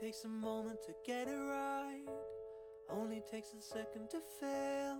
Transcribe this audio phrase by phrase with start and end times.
[0.00, 2.04] takes a moment to get it right
[2.90, 4.98] only takes a second to fail。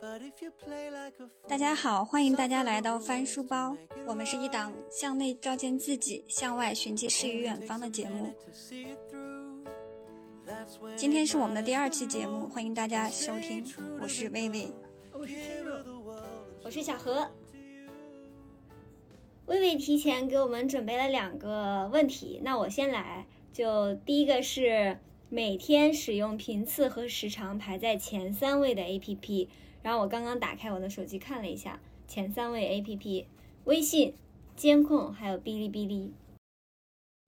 [0.00, 3.76] but if you play like a，大家好，欢迎大家来到翻书包。
[4.06, 8.32] 我们是一档向内照见自己，向外寻迹诗与远方的节目。
[10.96, 13.62] 今天是我们的第二期节目，欢迎大家收听。
[14.00, 14.72] 我是薇薇，
[16.64, 17.30] 我是小何
[19.46, 22.40] 薇薇，提前给我们准备了两个问题。
[22.42, 23.26] 那我先来。
[23.52, 29.48] 就第一个是每天使用频次和时长排在前三位的 APP，
[29.82, 33.24] 然后我刚刚打开我的手机看了一下，前三位 APP：
[33.64, 34.14] 微信、
[34.56, 36.12] 监控还有哔哩哔哩。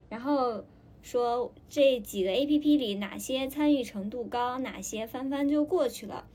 [0.09, 0.65] 然后
[1.01, 6.27] 说这几个 APP 里哪些参与程度高，哪些翻翻就过去了。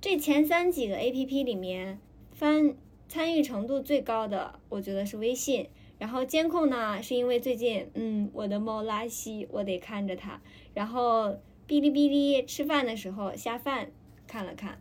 [0.00, 1.98] 这前三几个 A P P 里面，
[2.32, 2.76] 翻
[3.08, 5.68] 参与程度最高的，我觉得是微信。
[5.98, 10.40] 然后监控呢，是因为最近，嗯，我的猫拉稀，我得看着它。
[10.74, 11.28] 然后
[11.66, 13.90] 哔哩哔哩吃饭的时候下饭
[14.26, 14.80] 看了看。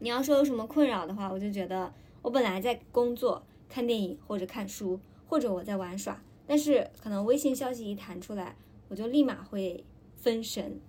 [0.00, 8.54] 你要说有什么困扰的话，我就觉得我本来在工作、看电影或者看书，或者我在玩耍，但是可能微信消息一弹出来，
[8.88, 10.80] 我就立马会分神。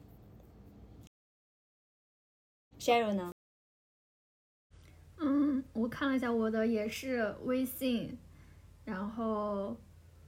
[2.78, 3.32] Sheryl 呢？
[5.18, 8.18] 嗯，我看了一下我的也是微信，
[8.90, 9.78] 然后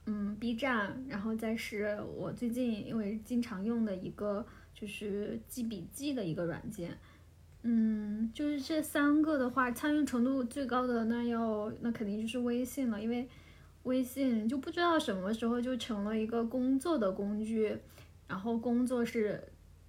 [0.06, 6.96] 嗯 B 站，然后再是我最近因为经常用的一个就是记笔记的一个软件，
[7.62, 13.28] 嗯，就是这三个的话，参与程度最高的那要那肯定就是微信了，因为
[13.82, 17.76] 微信就不知道什么时候就成了一个工作的工具，
[18.28, 19.42] 然后工作是。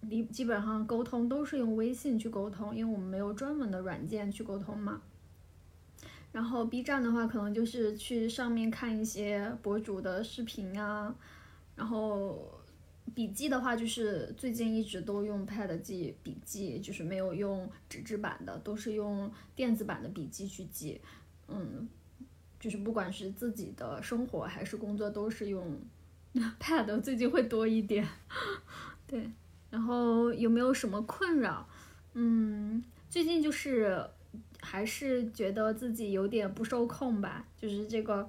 [0.09, 5.01] 基基本上沟通都是用微信去沟通，因为我们没有专门的软件去沟通嘛。
[6.33, 11.15] 然后 B 站的话，可能就是去上面看一些博主的视频啊。
[11.75, 12.59] 然后
[13.15, 20.99] 笔记的话，就是最近一直都用 Pad 记笔记，就是没有用纸质版的，都是用电子版的笔记去记。
[21.47, 21.87] 嗯，
[22.59, 25.79] 就是不管是自己的生活还是工作，都是用
[26.59, 28.07] Pad，最近会多一点。
[29.07, 29.29] 对。
[29.69, 31.67] 然后有没有什么困扰？
[32.13, 34.03] 嗯，最近就是
[34.63, 38.27] 还是觉得自己有点不受控吧，就是这个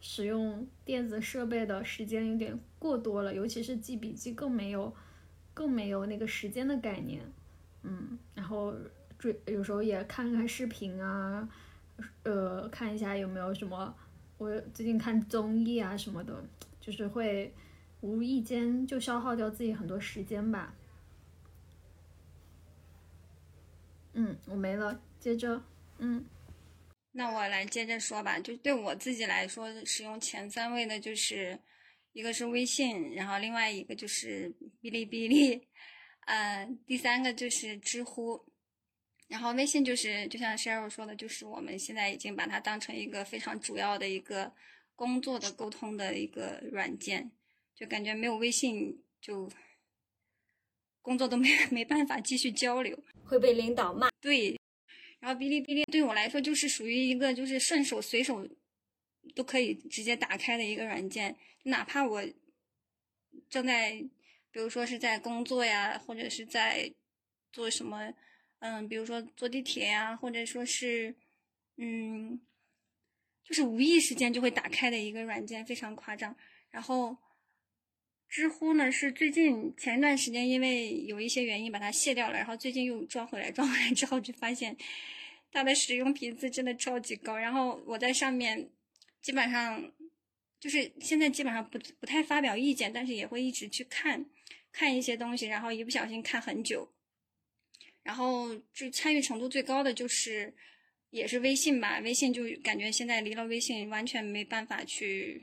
[0.00, 4.94] 使用电子设备的时间有点过多了，尤其是记笔记更没有
[5.52, 7.20] 更没有那个时间的概念。
[7.82, 8.72] 嗯，然后
[9.18, 11.48] 追有时候也看看视频啊，
[12.22, 13.94] 呃，看一下有没有什么，
[14.38, 16.42] 我最近看综艺啊什么的，
[16.80, 17.52] 就是会。
[18.00, 20.74] 无意间就消耗掉自己很多时间吧。
[24.14, 25.62] 嗯，我没了，接着，
[25.98, 26.24] 嗯，
[27.12, 28.38] 那我来接着说吧。
[28.38, 31.58] 就对我自己来说，使用前三位的就是
[32.12, 35.68] 一个是微信，然后另外一个就是哔哩哔哩，
[36.26, 38.44] 呃，第三个就是知乎。
[39.26, 44.52] 然后微信就是就像 Cheryl 说的，就是我们现在已经把它当成一个非常主要的一个
[44.94, 47.32] 工作的沟通的一个软件。
[47.74, 49.50] 就感觉没有微信，就
[51.04, 54.08] 工作都没 没办法继续交流，会被领导骂。
[54.22, 54.58] 对，
[55.20, 58.48] 然后哔哩哔哩对我来说就是属于一个就是顺手随手
[59.34, 62.24] 都可以直接打开的一个软件，哪怕我
[63.50, 64.02] 正在，
[64.50, 66.90] 比如说是在工作呀，或者是在
[67.52, 68.14] 做什么，
[68.60, 71.14] 嗯，比如说坐地铁呀，或者说是，
[71.76, 72.40] 嗯，
[73.44, 76.34] 就是无意识间就会打开的一个软件，非常夸张，
[76.70, 77.18] 然后。
[78.34, 84.76] 知乎呢是最近前一段时间因为有一些原因把它卸掉了，然后最近又装回来，装回来之后就发现
[85.52, 87.38] 它的使用频次真的超级高。
[87.38, 88.68] 然后我在上面
[89.22, 89.88] 基本上
[90.58, 94.26] 就是现在基本上不不太发表意见，但是也会一直去看
[94.72, 96.92] 看一些东西，然后一不小心看很久。
[98.02, 100.52] 然后就参与程度最高的就是
[101.10, 105.40] 也是微信吧，微信就感觉现在离了微信完全没办法去。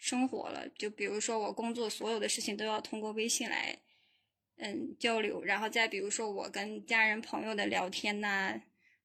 [0.00, 3.78] 生活了，就比如说我工作所有的事情都要通过微信来，
[4.56, 8.62] 嗯交流，然后再比如说我跟家人朋友的聊天呐、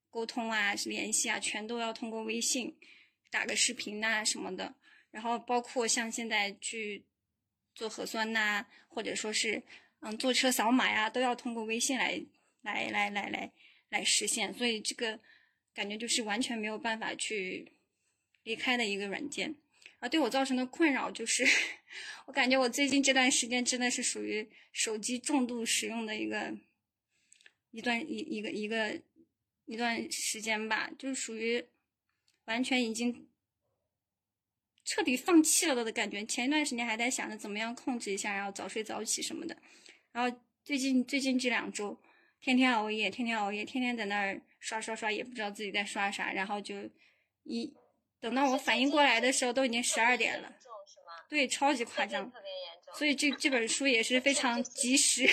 [0.10, 2.78] 沟通啊、联系啊，全都要通过微信
[3.30, 4.74] 打个视频呐什么的。
[5.12, 7.04] 然后包括像现在去
[7.74, 9.62] 做核酸呐，或者说是
[10.00, 12.24] 嗯坐车扫码呀，都要通过微信来
[12.62, 13.52] 来来来来
[13.90, 14.54] 来实现。
[14.54, 15.20] 所以这个
[15.74, 17.74] 感觉就是完全没有办法去
[18.44, 19.56] 离开的一个软件。
[20.08, 21.46] 对我造成的困扰就是，
[22.28, 26.54] 我感觉我最近这段时间真的是属于手机重度使用的一个
[27.72, 29.02] 一段一一个一个
[29.66, 31.66] 一段时间吧，就是属于
[32.46, 33.28] 完全已经
[34.84, 36.24] 彻底放弃了的感觉。
[36.26, 39.58] 前一段时间还在想着怎么样控制一下，然后早睡早起什么的。
[40.12, 42.00] 然后最近最近这两周，
[42.40, 46.32] 天天熬夜，天天熬夜，天天在那儿刷刷刷，也不知道自己在刷啥。
[46.32, 46.76] 然后就
[47.44, 47.74] 一
[48.26, 50.52] 等到我反应过来的时候，都已经十二点了。
[51.30, 52.32] 对，超级夸张。
[52.96, 55.28] 所以这这本书也是非常及时，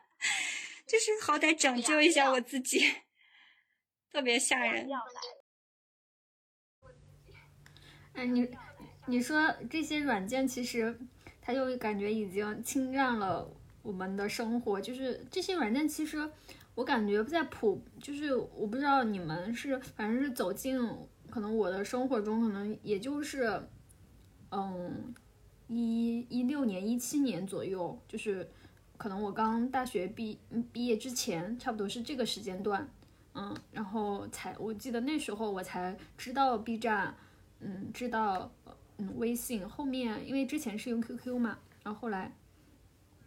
[0.88, 2.80] 就是好歹拯救一下我自己，
[4.10, 4.88] 特别吓人。
[8.14, 8.48] 哎，你
[9.04, 10.98] 你说这些软件其实，
[11.42, 13.46] 它就感觉已经侵占了
[13.82, 14.80] 我们的生活。
[14.80, 16.30] 就是这些软件，其实
[16.74, 20.80] 我感觉在普，就是我不知道你们是，反正是走进
[21.34, 23.60] 可能我的生活中，可能也就是，
[24.52, 25.12] 嗯，
[25.66, 28.48] 一一六年、一七年左右，就是
[28.96, 30.38] 可能我刚大学毕
[30.72, 32.88] 毕业之前，差不多是这个时间段，
[33.34, 37.12] 嗯，然后才我记得那时候我才知道 B 站。
[37.66, 38.52] 嗯，知道，
[38.98, 42.30] 嗯，微信后面，因为之前是用 QQ 嘛，然后后来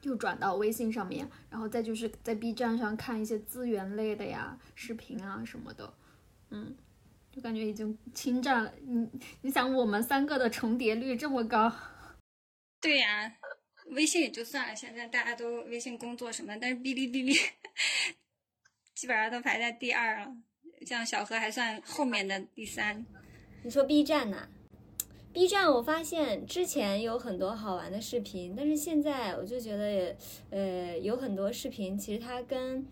[0.03, 5.91] 又转到微信上面，然后再就是在 B 站上看一些资源类的呀、视频啊什么的，
[6.51, 6.75] 嗯，
[7.37, 8.73] 就感觉已经侵占了。
[8.81, 9.07] 你
[9.43, 11.71] 你想，我们三个的重叠率这么高，
[12.81, 13.31] 对呀，
[13.91, 17.35] 微信也就算了，现在大家都微信工作什么，但是哔哩哔哩
[18.95, 20.35] 基本上都排在第二了，
[20.83, 23.05] 像小何还算后面的第三。
[23.63, 24.49] 你说 B 站呢
[25.31, 30.17] ？B 站我发现之前有很多好玩的视频，但是现在我就觉得，
[30.49, 32.83] 呃，有很多视频其实它跟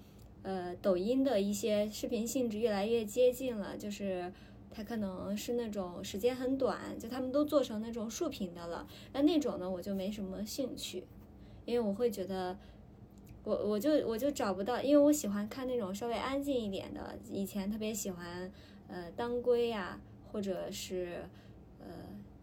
[0.46, 4.32] 呃抖音的一些视频性质越来越接近了，就是
[4.70, 8.88] 它可能是那种时间很短，就他们都做成那种竖屏的了。
[9.12, 11.04] 那那种呢，我就没什么兴趣，
[11.66, 12.58] 因为我会觉得，
[13.44, 17.18] 我我就我就找不到，因为我喜欢看那种稍微安静一点的。
[17.30, 18.52] 以前特别喜欢
[18.88, 20.00] 呃当归呀。
[20.32, 21.24] 或者是，
[21.80, 21.88] 呃，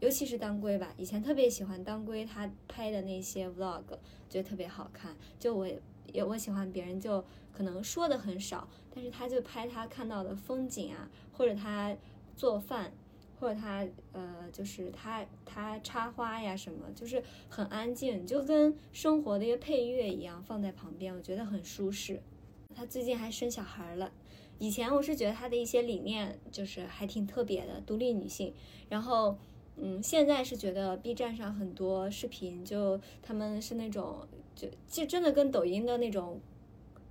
[0.00, 3.82] 尤其是当归吧，以前特别喜欢当归他拍的那些 vlog，
[4.30, 5.14] 觉得特别好看。
[5.38, 5.68] 就我
[6.12, 11.96] 也我喜欢别人就可能说的很少，但是他就拍他看到的风景啊，或者他
[12.36, 12.92] 做饭，
[13.40, 22.22] 或者他呃就是他他插花呀什么，就是很安静，就跟生活的一个配乐一样放在旁边，我觉得很舒适。
[22.74, 24.12] 他最近还生小孩了。
[24.58, 28.54] 以前我是觉得她的一些理念就是还挺特别的，独立女性。
[28.88, 29.36] 然后，
[29.76, 36.40] 嗯，现在是觉得 B 站上很多视频，就他们是那种，就就真的跟抖音的那种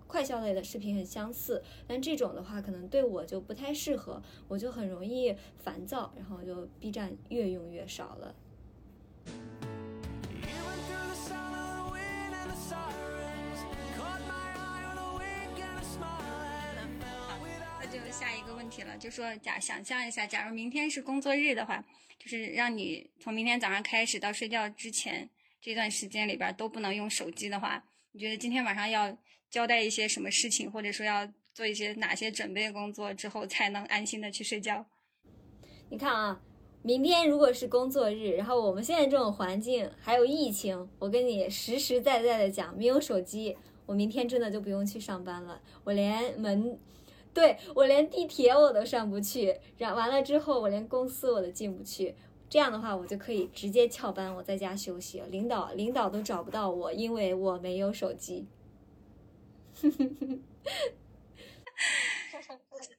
[0.08, 1.64] 快消类的视频很相似。
[1.88, 8.36] 但这种的话，可能对我就不太适合，我就很容易烦躁，然后就 B 站越用越少了。
[18.12, 21.84] 下一个问题了，就说假想象一下，假如明天是工作日的话，
[22.20, 25.28] 就是让你从明天早上开始到睡觉之前
[25.62, 29.16] 这段时间里边都不能用手机的话，你觉得今天晚上要
[29.50, 34.86] 交代一些什么事情，或者说要做一些哪些准备工作之后才能安心的去睡觉？
[35.90, 36.42] 你看啊，
[36.82, 43.56] 明天如果是工作日，然后我们现在这种环境还有疫情，我跟你实实在在的讲，没有手机，
[43.86, 46.80] 我明天真的就不用去上班了，我连门。
[47.34, 52.14] 对我连地铁我都上不去，然完了之后我连公司我都进不去，
[52.52, 58.46] 这样的话我就可以直接翘班，我在家休息，领导领导都找不到我，因为我没有手机。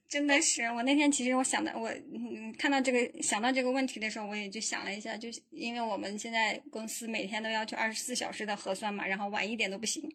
[0.09, 10.11] 真的是，我那天其实我想的，我嗯看到这个想到这个问题的时候，我也就想了一下，就因为我们现在公司每天都要求二十四小时的核酸嘛，然后晚一点都不行。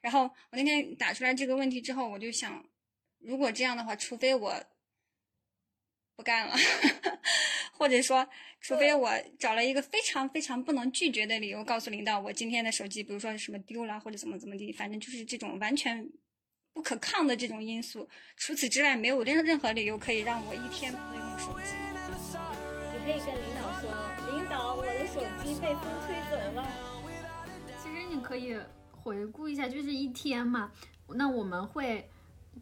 [0.00, 2.64] 然后我那天打出来这个问题之后，我就想。
[3.24, 4.52] 如果这样的话，除非我
[6.14, 6.54] 不干了，
[7.72, 8.28] 或者说，
[8.60, 16.08] 除非我找了一个非常非常不能拒绝的理由，告诉领导我今天的手机，比如说什么丢了或者怎么怎么地，反正就是这种完全
[16.72, 18.08] 不可抗的这种因素。
[18.36, 21.74] 除此之外，没有任任何理由可以让我一天不能用手机。
[22.92, 23.90] 你可以跟领导说，
[24.30, 26.68] 领导，我的手机被风吹走了。
[27.82, 28.56] 其实你可以
[28.92, 30.72] 回顾一下，就是一天嘛，
[31.08, 32.08] 那我们会。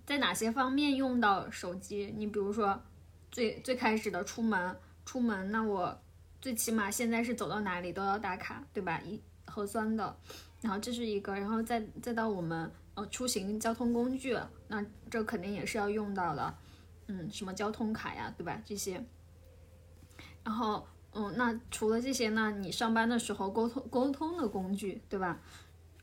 [0.06, 2.14] 在哪些方面用到手机？
[2.16, 2.80] 你比如说，
[3.30, 6.00] 最最开始的出门，出门，那我
[6.40, 9.00] 最起码现在是走到哪里都要打卡，对吧？
[9.00, 10.16] 一核酸的，
[10.60, 14.36] 然后这是一个，然后再再到我们呃出行交通工具，
[14.68, 16.54] 那这肯定也是要用到的，
[17.06, 18.60] 嗯，什么交通卡呀，对吧？
[18.64, 19.04] 这些，
[20.44, 25.40] 然后嗯，那除了这些呢，你上班的时候沟通沟通的工具，对吧？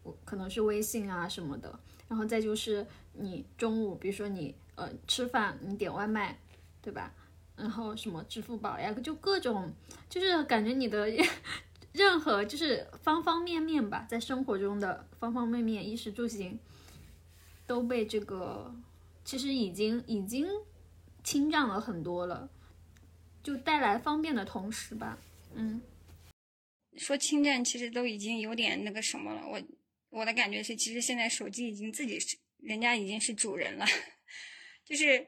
[0.03, 1.79] 我可能是微信啊什么的。
[2.07, 6.39] 然后再就是你中午，比如说你呃吃饭，你点外卖，
[6.88, 7.13] 对吧？
[7.58, 9.74] 然后什么支付宝呀，就各种，
[10.10, 11.12] 就是感觉你的
[11.91, 16.58] 任何就是方方面面吧，在生活中的方方面面，衣食住行
[17.65, 18.74] 都被这个
[19.25, 20.48] 其实已经已经
[21.25, 22.50] 侵占了很多了，
[23.44, 25.17] 就带来方便的同时吧，
[25.53, 25.82] 嗯，
[26.96, 29.46] 说侵占其实都已经有点那个什么了。
[29.46, 29.62] 我
[30.10, 33.86] 我的感觉是，其实现在手机已经自己是人家已经是主人了，
[34.86, 35.27] 就是。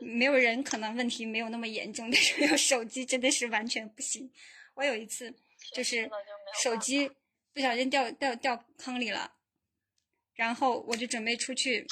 [0.00, 4.30] 没有人可能问题没有那么严重， 但是有手机真的是完全不行。
[4.74, 5.34] 我有一次
[5.74, 6.10] 就是
[6.62, 7.10] 手机
[7.52, 9.32] 不小心掉掉掉坑里了，
[10.34, 11.86] 然后我就准备出去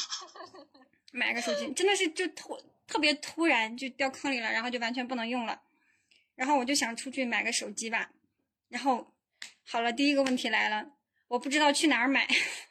[1.13, 5.61] 买个手机，真的是就突特别突然就掉坑里了，然后就完全不能用了。
[6.35, 8.11] 然后我就想出去买个手机吧，
[8.69, 9.13] 然后
[9.65, 10.93] 好了，第一个问题来了，
[11.27, 12.27] 我不知道去哪儿买，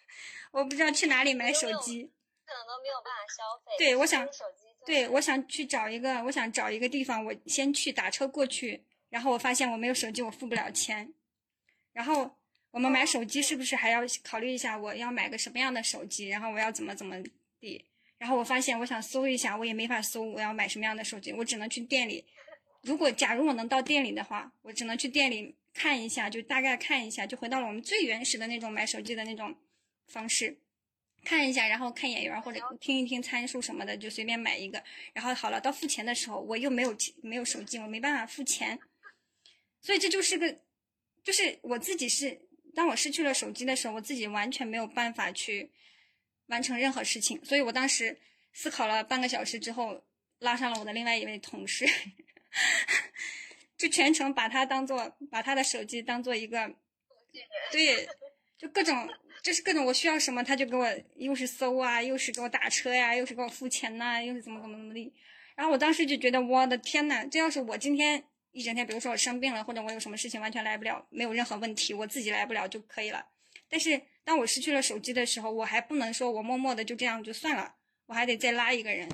[0.52, 2.10] 我不知道去哪里买手机，
[2.46, 3.72] 可能都没有办法消费。
[3.78, 4.28] 对，我想。
[4.88, 8.86] 对，我想去找一个，我想找一个地方，我先去打车过去。
[9.10, 11.14] 然后我发现我没有手机，我付不了钱。
[11.92, 12.38] 然后
[12.72, 16.30] 我们买手机是不是还要考虑一下我要买个什么样的手机？
[16.30, 17.22] 然后我要怎么怎么
[17.60, 17.84] 地？
[18.18, 22.24] 然后我发现我想搜一下，我也没法搜我要买什么样的手机，我只能去店里。
[22.84, 29.54] 如果假如我能到店里的话，我只能去店里看一下，就大概看一下，就回到了我们最原始的那种买手机的那种
[30.08, 30.58] 方式。
[31.24, 34.82] 看一下，然后看眼缘或者听一听参数什么的，就随便买一个。
[35.14, 38.80] 然后好了，到付钱的时候，我又没有没有手机，我没办法付钱。
[39.82, 40.60] 所以这就是个，
[41.24, 42.40] 就是我自己是，
[42.74, 45.70] 当我失去了手机的时候，我自己完全没有办法去
[46.48, 47.44] 完成任何事情。
[47.44, 48.20] 所以我当时
[48.54, 50.04] 思考了半个小时之后，
[50.40, 51.86] 拉上了我的另外一位同事，
[53.78, 56.74] 就全程把他当做把他的手机当做一个，
[57.72, 58.08] 对，
[58.58, 59.10] 就各种。
[59.44, 60.86] 就是各种我需要什么，他就给我
[61.16, 65.14] 又是搜啊，又是给我打车呀，又是给我付钱呐，又是怎么怎么怎么地。
[65.56, 68.22] 然后我当时就觉得，我的天呐，这要是我今天
[68.52, 73.26] 一整天，比如说我生病了，或者我有什么事情完全来不了，没有任何问题，我自己来不了就可以了。
[73.70, 77.76] 但是当我失去了手机的时候，我还不能说我默默的就这样就算了，
[78.08, 79.08] 我还得再拉一个人。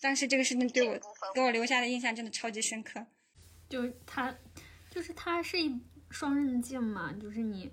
[0.00, 1.00] 当时这个事情对我
[1.34, 3.04] 给我留下的印象真的超级深刻。
[3.68, 4.38] 就是它，
[4.90, 7.72] 就是它是一双刃剑嘛，就是你。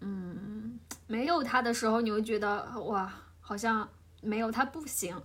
[0.00, 3.88] 嗯，没有他的时候，你会觉得哇，好像
[4.22, 5.16] 没有他不行；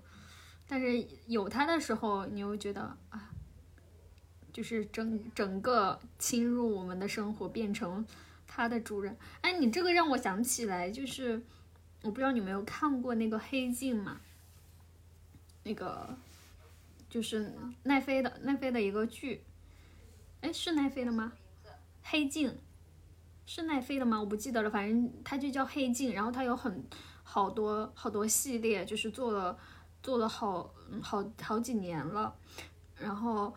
[0.68, 3.32] 但是有他的时候，你又觉得啊，
[4.52, 8.06] 就是整整个侵入我们的生活，变成
[8.46, 9.18] 他的主人。
[9.42, 11.42] 哎，你这个让我想起来，就是
[12.04, 14.20] 我不知道你有没有看过那个《黑镜》嘛？
[15.64, 16.18] 那个
[17.10, 17.54] 就是
[17.84, 19.42] 奈飞的奈飞的一个剧，
[20.42, 21.32] 哎，是奈飞的吗？
[22.04, 22.50] 《黑镜》。
[23.48, 24.20] 是奈飞的吗？
[24.20, 26.84] 我不记得了，反正它就叫《黑镜》，然后它有很
[27.24, 29.56] 好多好多系列，就是做了
[30.02, 32.36] 做了好好好几年了。
[32.98, 33.54] 然后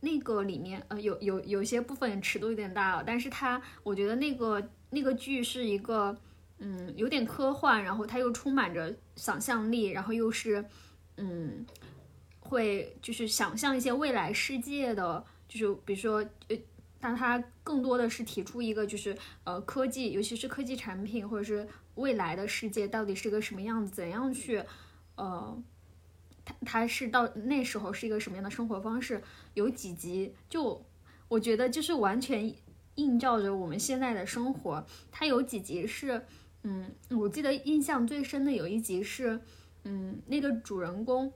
[0.00, 6.16] 那个里面呃有有有些部分尺度有点大了，但是它我觉得那个那个剧是一个
[6.58, 10.64] 嗯有点科幻，然后它又充满着想象力，然后又是
[11.18, 11.64] 嗯
[12.40, 16.16] 会就是想象一些未来世界的，就是比如说
[16.48, 16.56] 呃。
[17.02, 24.62] 但它更多的是提出一个，就是呃科技，尤其是科技产品，或者是未来的世界到底是个什么样子，怎样去，
[25.14, 25.62] 呃，
[26.44, 29.22] 它它是到那时候是一个什么样的生活方式？
[29.54, 30.84] 有几集，就
[31.28, 32.54] 我觉得就是完全
[32.96, 34.84] 映照着我们现在的生活。
[35.10, 36.26] 它有几集是，
[36.64, 39.40] 嗯，我记得印象最深的有一集是，
[39.84, 41.32] 嗯，那个主人公，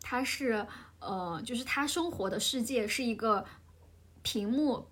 [0.00, 0.66] 他是
[0.98, 3.44] 呃，就是他生活的世界是一个。
[4.22, 4.86] 屏幕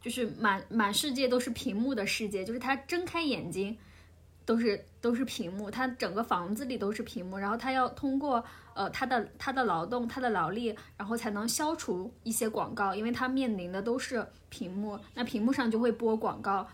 [0.00, 3.76] 就是满满世界都是屏幕的世界，就是他睁开眼睛
[4.44, 16.66] 都是都是屏幕，他整个房子里都是屏幕，然后他要通过呃他的他的劳动他的劳力，然后才能消除一些广告，因为他面临的都是屏幕，那屏幕上就会播广告，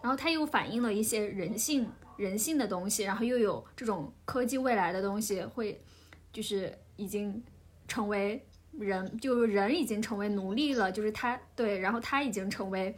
[0.00, 1.86] 然后他又反映了一些人性
[2.16, 5.78] 人性的东西，然后又有这种科技未来的东西会
[6.32, 7.42] 就是已经
[7.86, 8.42] 成为。
[8.78, 12.94] 人就是人已经成为奴隶了，就是他对，然后他已经成为，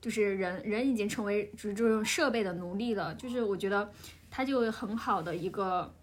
[0.00, 3.90] 就是人人已经成为就是这种设备的奴隶了，就是我觉得
[4.30, 5.94] 他就很好的一个，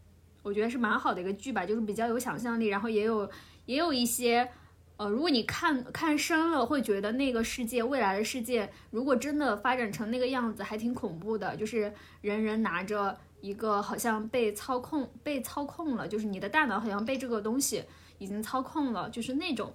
[0.41, 3.29] 我觉得是蛮好的一个剧吧，就是比较有想象力，然后也有
[3.65, 4.49] 也有一些，
[4.97, 17.83] 呃，如果你看看深了，会觉得那个世界未来的世界，如果真的发展成那个样子，还挺恐怖的，就是人人拿着一个好像被操控被操控了，就是你的大脑好像被这个东西。
[18.19, 19.73] 已经操控了，就是那种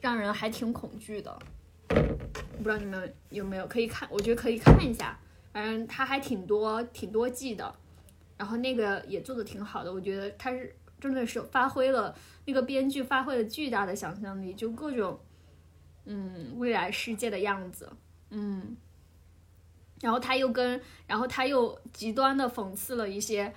[0.00, 1.36] 让人还挺恐惧的。
[1.88, 4.08] 不知道你们有没有可以看？
[4.12, 5.18] 我觉得可以看一下，
[5.52, 7.74] 反正它还挺多挺多季的，
[8.36, 9.92] 然后那个也做的挺好的。
[9.92, 15.18] 我觉得它是真的是发挥了那个编剧发挥了巨大的想象力，就各种
[16.04, 17.90] 嗯未来世界的样子，
[18.28, 18.76] 嗯，
[20.02, 23.52] 然后他又跟，然后他又极端的讽刺了一些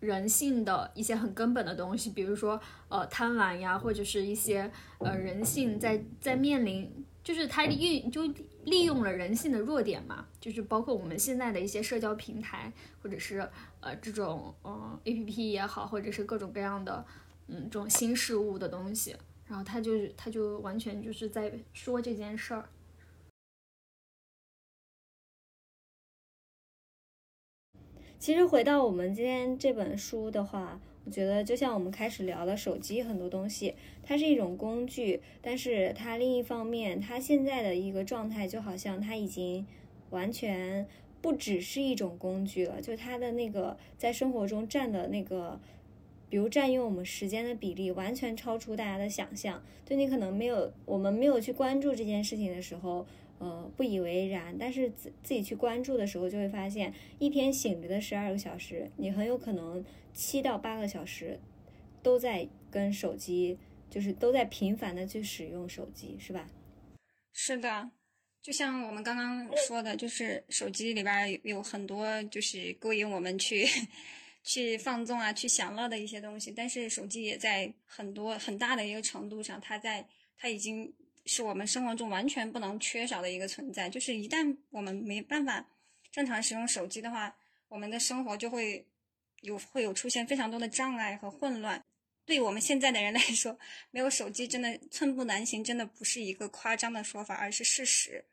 [0.00, 8.22] 人性的一些很根本的东西，比如说呃贪婪呀，或者是一些呃人性在在面临，就是他运就
[8.64, 13.48] 利用了人性的弱点嘛，就是包括我们现在的一些社交平台，或者是
[13.80, 17.04] 呃这种嗯 A P P 也好，或者是各种各样的
[17.48, 22.68] 嗯这种新事物的东西，然后他就他就完全就是在说这件事儿。
[28.18, 39.64] 其实回到我们今天这本书的话，我觉得就像我们开始聊的手机很多东西，它是一种工具，但是它另一方面，它现在的一个状态就好像它已经
[40.10, 40.84] 完全
[41.22, 45.60] 不只是一种工具了，就它的那个在生活中占的那个，
[46.28, 49.62] 比如占用我们时间的比例，完全超出大家的想象。
[49.86, 53.06] 就你可能没有我们没有去关注这件事情的时候。
[53.38, 61.38] 呃，不以为然，但是自自己去关注的时候，就会发现一天醒着的十二个小时，你很有可能七到八个小时
[62.02, 63.56] 都在跟手机，
[63.88, 66.50] 就是都在频繁的去使用手机，是吧？
[67.32, 67.90] 是的，
[68.42, 73.64] 就像我们刚刚说的，就是手机里边有很多就是勾引我们去
[74.42, 80.04] 去放纵啊、去享乐的一些东西，但是手机也在很多很大的一个程度上，它在
[80.36, 80.92] 它已经。
[81.28, 83.88] 是我们生活中完全不能缺少的一个存在。
[83.88, 85.64] 就是一旦我们没办法
[86.10, 87.36] 正常使用手机的话，
[87.68, 88.88] 我们的生活就会
[89.42, 91.84] 有会有出现非常多的障碍和混乱。
[92.24, 93.58] 对我们现在的人来说，
[93.90, 98.24] 没有手机真的寸步难行，真的不是一个夸张的说法，而是事实。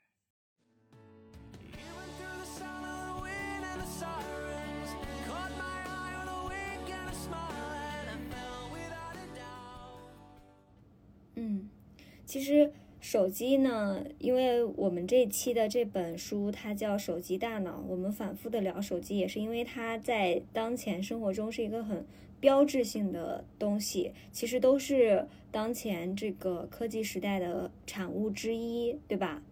[11.36, 11.70] 嗯，
[12.26, 12.74] 其实。
[13.08, 14.04] 手机呢？
[14.18, 22.04] 因为我们这期的这本书它叫《手机大脑》，我们反复的聊手机，也是因为它在当前生活中是一个很
[22.40, 29.44] 标志性的东西，其实都是当前这个科技时代的产物之一，对吧？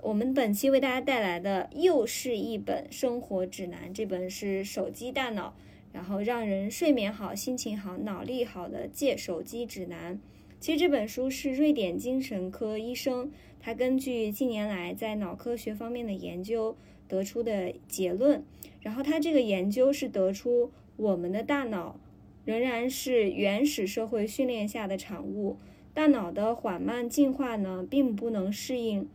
[0.00, 5.48] 我们本期为大家带来的又是一本生活指南，这本是《手机大脑》，
[5.92, 10.18] 然后让人睡眠好、心情好、脑力好的戒手机指南。
[10.60, 16.76] 其实这本书是瑞典精神科医生他根据近年来在脑科学方面的研究
[17.08, 18.44] 得出的结论，
[18.80, 21.98] 然后他这个研究是得出我们的大脑
[22.44, 25.56] 仍然是原始社会训练下的产物，
[25.94, 29.08] 大脑的缓慢进化呢，并不能适应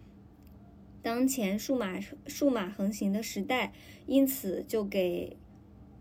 [1.04, 3.72] 当前数码数码横行的时代，
[4.08, 5.38] 因此就给。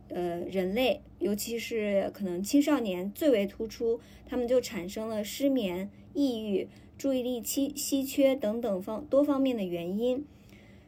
[0.08, 10.24] 呃，人类尤其是可能青少年最为突出，他们就产生了失眠、抑郁、注意力稀稀缺等等方多方面的原因。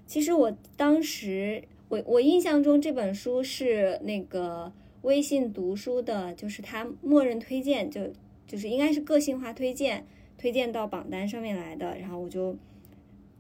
[0.07, 8.13] 其实我当时，我我印象中这本书是那个微信读书的，就是它默认推荐，就
[8.47, 10.07] 就是应该是个性化推荐，
[10.39, 12.57] 推荐到榜单上面来的，然后我就。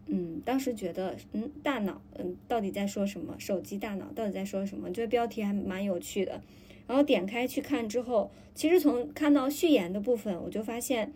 [0.06, 3.34] 嗯，当时觉得，嗯，大脑，嗯，到底在说什么？
[3.38, 4.92] 手机大脑到底在说什么？
[4.92, 6.40] 觉得标题还蛮有趣的。
[6.86, 11.12] 然后点开去看之后，其实从看到序言的部分，我就发现，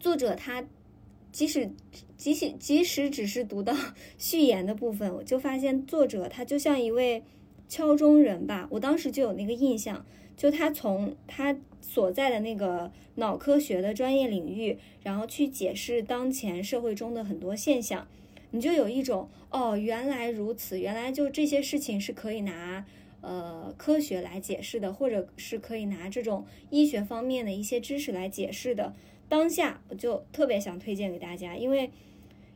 [0.00, 0.64] 作者他
[1.30, 1.70] 即使
[2.16, 3.72] 即使即使只是读到
[4.18, 7.22] 序言的部分，我就发现作者他就像一位
[7.68, 8.66] 敲钟人吧。
[8.72, 10.04] 我当时就有那个印象，
[10.36, 11.56] 就他从他。
[11.86, 18.08] 所在的那个脑科学的专业领域，然后去解释当前社会中的很多现象，
[18.52, 22.86] 你就有一种哦，原来如此，原来就这些事情是可以拿
[23.20, 28.94] 呃科学来解释的，或者是可以拿这种医学方面的一些知识来解释的。
[29.28, 31.90] 当下我就特别想推荐给大家，因为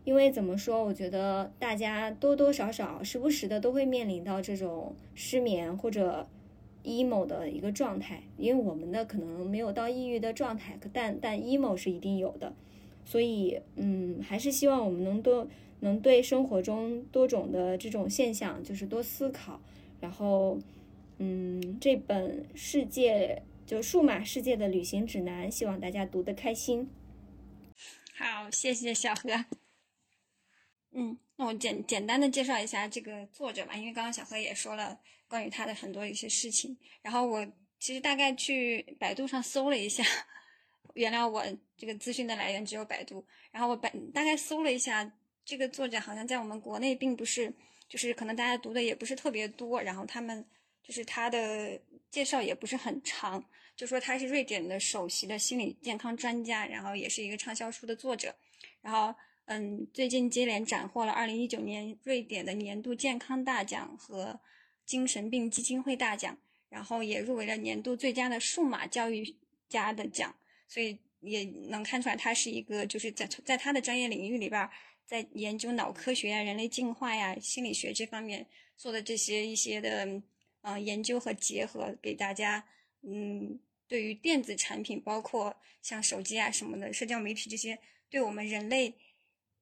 [0.05, 6.27] 因为怎么说，我觉得大家多多少少时不时的都会面临到这种失眠或者。
[6.85, 12.55] Emo 的一个状态，因为我们的可能没有到抑郁的状态，但但 emo 是一定有的，
[13.05, 15.47] 所以嗯，还是希望我们能多
[15.81, 19.61] 能对生活中多种的这种现象就是多思考，
[20.01, 20.59] 然后
[21.19, 26.88] 嗯，这本世界就数码世界的旅行指南，希望大家读得开心。
[28.14, 29.31] 好，谢谢小何。
[30.93, 34.99] 嗯，那我简简单的介绍一下这个作者吧，因为刚刚小何也说了。
[35.29, 37.47] 关于他的很多一些事情，然后我
[37.79, 40.03] 其实大概去百度上搜了一下，
[40.95, 41.45] 原谅我
[41.77, 43.25] 这个资讯的来源只有百度。
[43.53, 45.12] 然后我百大概搜了一下，
[45.45, 47.55] 这个作者好像在我们国内并不是，
[47.88, 49.81] 就是可能大家读的也不是特别多。
[49.81, 50.45] 然后他们
[50.83, 53.45] 就是他的介绍也不是很长，
[53.77, 58.35] 就说他是瑞典的首席的心理健康专家，然后也是一个畅销书的作者，
[58.81, 59.14] 然后
[59.45, 64.38] 嗯，最近接连斩获了二零一九年瑞典的年度健康大奖和
[64.88, 66.37] 精神病基金会大奖，
[66.68, 69.37] 然后也入围了年度最佳的数码教育
[69.68, 70.35] 家的奖，
[70.66, 74.68] 所以也能看出来他是一个就是在在他的专业领域里边，
[75.07, 78.46] 在研究脑科学呀、人类进化呀、心理学这方面
[78.77, 80.22] 做的这些一些的。
[80.61, 82.66] 呃，研究和结合给大家，
[83.03, 87.79] 嗯，对于电子产品，包括像手机啊什么的，社交媒体这些，
[88.11, 88.92] 对我们人类，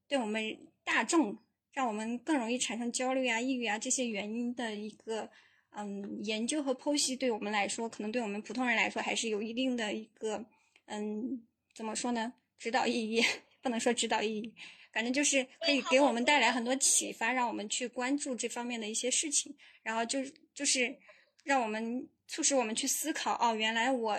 [0.09, 1.37] 对我们大众，
[1.77, 5.31] 让我们更容易产生焦虑啊、抑郁啊这些原因的一个，
[5.73, 10.43] 嗯，研究和剖析，对我们来说，可能对我们普通人来说，还是有一定的一个，
[10.87, 12.33] 嗯，怎么说呢？
[12.59, 13.23] 指导意义，
[13.61, 14.55] 不能说指导意义。
[14.91, 20.21] 反正就是可以给我们带来很多启发，让我们去关注这方面的一些事情，然后就
[20.55, 20.97] 就是
[21.45, 24.19] 让我们促使我们去思考哦，原来我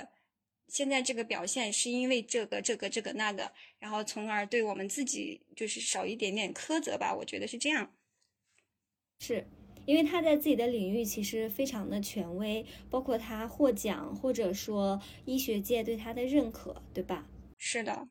[0.67, 7.93] 现在这个表现是因为这个这个这个那个，然后从而对我们自己就是少一点点苛责吧，我觉得是这样。
[9.19, 9.47] 是
[9.86, 17.27] 因为他在自己的领域其实非常的权威，包括他获奖或者说医学界对他的认可，对吧？
[17.58, 18.08] 是的。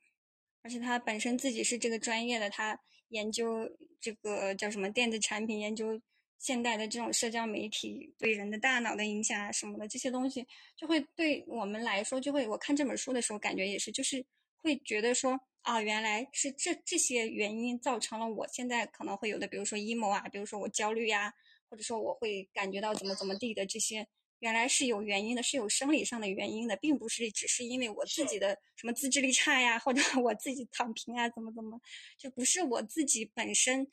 [0.63, 6.01] 而且他本身自己是这个专业的，他研究这个叫什么电子产品，研究
[6.39, 10.47] 现代的这种社交媒体对人的大脑的影响啊什么的这些东西，
[10.77, 14.25] 就会对我们来说，就会我看这本书的时候感觉也是，就是
[14.57, 21.33] 会觉得说啊，原来是这这些原因造成了我现在可能会有的，比如说 emo 啊，比如说我焦虑呀，
[21.69, 24.07] 或者说我会感觉到怎么怎么地的这些。
[24.41, 31.81] 原来是有原因的，是有生理上的原因的，并不是只是因为我自己的什么自制力差呀，或者我自己躺平啊，怎么怎么，
[32.19, 33.89] 就不是我自己本身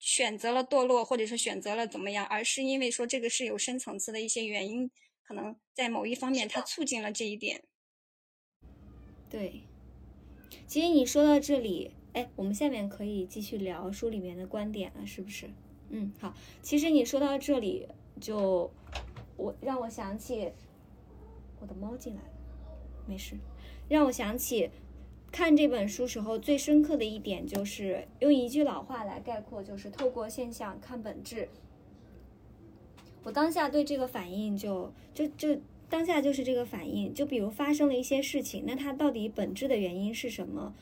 [0.00, 4.90] 选择了堕落，或者是选择了怎么样，而是因为说这个是有深层次的一些原因，
[5.22, 7.62] 可能在某一方面它促进了这一点。
[9.30, 9.62] 对，
[10.66, 15.48] 其实你说到这里，哎，我们下面可以继续聊书里面的观点了，是不是？
[15.90, 16.34] 嗯，好。
[16.60, 17.86] 其实你说到这里
[18.20, 18.72] 就。
[19.36, 20.52] 我让我想起
[21.62, 22.28] 我的猫进来了，
[23.08, 23.34] 没事。
[23.88, 24.70] 让我想起
[25.32, 31.48] 看这本书时候最深刻的一点，就是用一句老话来概括，就是透过现象看本质。
[33.22, 40.74] 我当下对这个反应就就就当下就是这个反应，就比如发生了一些事情，那它到底本质的原因是什么，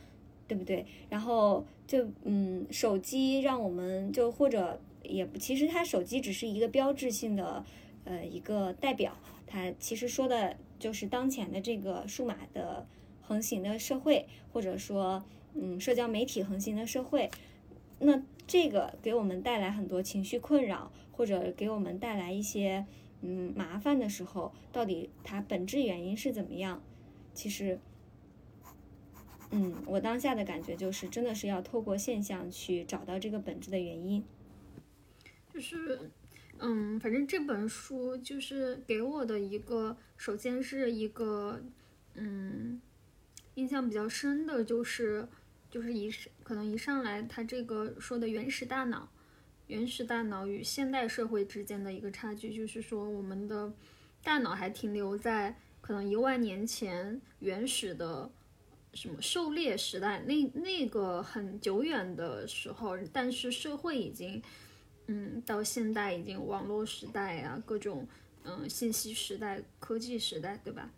[0.47, 0.87] 对不对？
[1.09, 7.65] 然后就嗯，手机让我们就或者也不，其实它手机只是一个标志性的。
[8.05, 9.15] 呃，一个代表，
[9.47, 12.87] 它其实说的就是当前的这个数码的
[13.29, 17.31] 横行的社会，或者说，嗯，社交媒体横行的社会。
[17.99, 22.87] 那这个给我们带来很多情绪困扰，或者给我们带来一些
[23.21, 26.83] 嗯麻烦的时候，到底它本质原因是怎么样？
[27.35, 27.79] 其实，
[29.51, 34.25] 嗯，我当下的感觉就是，真的是要透过现象去找到这个本质的原因，
[35.53, 36.11] 就是。
[36.61, 41.63] 嗯，反正这本书就是给我的一个，首先是一个，
[42.15, 42.81] 嗯，
[43.59, 45.27] 印象比较深的，就是
[45.69, 46.09] 就是一
[46.45, 49.09] 可能一上来他这个说的原始大脑，
[49.67, 53.73] 原始大脑与现代社会之间的一个差距，就是说我们的
[54.23, 58.31] 大脑还停留在可能一万年前原始的
[58.95, 64.43] 什么狩猎时代，那那个很久远的时候，但是社会已经。
[65.11, 68.07] 嗯，到现代已经网络时代啊，各种
[68.45, 70.91] 嗯信息时代、科技时代，对吧？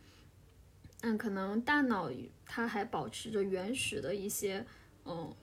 [1.02, 2.10] 嗯，可能大脑
[2.44, 4.64] 它还保持着原始的一些
[5.04, 5.34] 嗯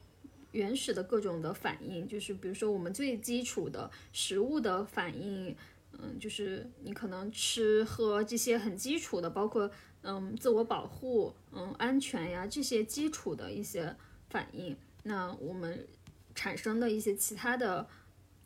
[0.51, 5.55] 原始的各种的反应，就是比如说我们最基础的食物的反应，
[5.93, 9.69] 嗯，就是你可能吃喝这些很基础的，包括
[10.01, 13.95] 嗯自我保护、嗯安全呀这些基础的一些
[14.29, 15.87] 反应，那我们
[16.35, 17.87] 产生的一些其他的。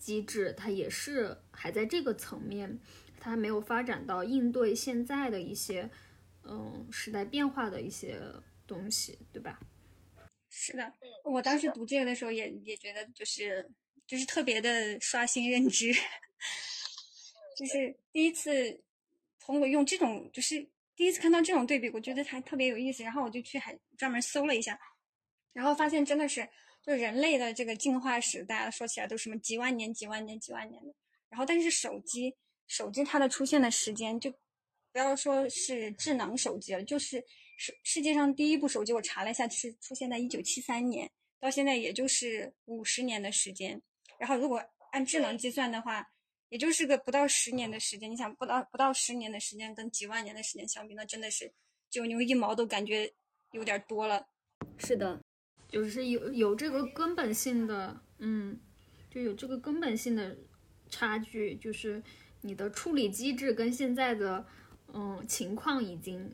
[0.02, 2.80] 机制它也是还在这个层面，
[3.20, 5.92] 它还没有发展到应对现在的一些
[6.52, 8.22] 嗯时代变化的一些
[8.68, 9.60] 东西，对吧？
[10.50, 13.72] 是的，我当时读这个的时候也也觉得就是
[14.06, 15.94] 就是特别的刷新认知，
[17.58, 18.84] 就是第一次
[19.40, 24.78] 通过用这种就是第一次看到这种对比，我觉得还特别有意思，然后我就去还专门搜了一下，
[25.54, 26.50] 然后发现真的是。
[26.84, 30.92] 就人类的这个进化史，大家说起来都什么几万年、几万年、几万年的。
[31.30, 32.36] 然后，但是手机，
[32.66, 34.34] 手机它的出现的时间，就
[34.92, 37.24] 不要说是智能手机了，就是
[37.58, 43.82] 世世界上第一部手机，我查了一下，是出现在一九七三年，到现在也就是五十年的时间。
[44.20, 46.06] 然后，如果按智能计算的话，
[46.50, 48.12] 也就是个不到十年的时间。
[48.12, 51.52] 你想，不到不到十年的时间跟几万年的时间相比，那真的是
[51.90, 53.12] 九牛一毛都感觉
[53.52, 54.28] 有点多了。
[54.78, 55.24] 是的，
[55.70, 58.60] 就是有有这个根本性的，嗯，
[59.10, 60.38] 就有这个根本性的
[60.90, 62.04] 差距，就是
[62.42, 64.46] 你的处理机制跟现在的
[64.94, 66.32] 嗯情况已经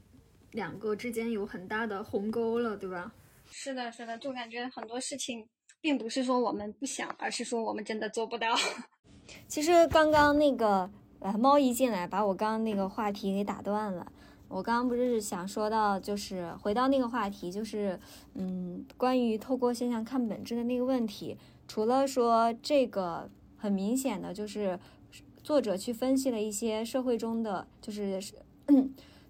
[0.52, 3.12] 两个之间有很大的鸿沟了，对吧？
[3.50, 5.48] 是的，是的，就感觉很多事情
[5.80, 8.56] 并不是说我们不想，而是说我们真的做不到。
[9.48, 10.89] 其实刚刚那个
[11.20, 14.12] 呃猫一进来，把我刚刚那个话题给打断了。
[14.50, 18.00] 我刚刚不是想说到，就是回到那个话题，就是
[18.34, 21.38] 嗯，关于透过现象看本质的那个问题。
[21.67, 24.80] 除了说这个很明显的就是
[25.48, 28.22] 作者去分析了一些社会中的，就是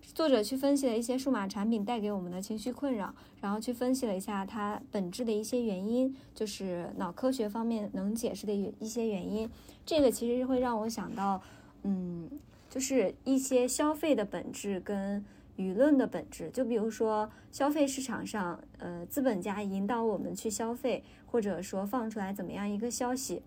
[0.01, 9.47] 作者去分析了一些数码产品带给我们的情绪困扰，然后去分析了一下它本质的一些原因，就是脑科学方面能解释的一些原因。
[9.85, 11.39] 这个其实会让我想到，
[11.83, 12.27] 嗯。
[12.67, 15.23] 就是一些消费的本质跟
[15.55, 23.41] 舆论的本质，就比如说消费市场上，呃，资本家引导我们去消费，或者说放出来怎么样一个消息，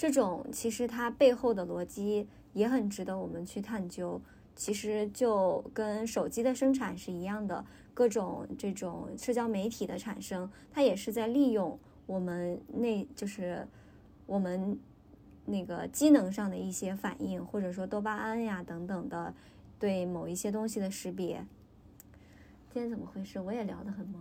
[0.00, 4.18] 这种其实它背后的逻辑也很值得我们去探究。
[4.56, 13.68] 其实就跟手机的生产是一样的，各种这种社交媒体的产生，它也是在利用我们那，就是
[14.24, 14.78] 我们。
[15.46, 19.34] 那个机能上的一些反应，或者说多巴胺呀等等的，
[19.80, 21.44] 对某一些东西的识别。
[22.72, 23.40] 今天怎么回事？
[23.40, 24.18] 我也聊得很懵，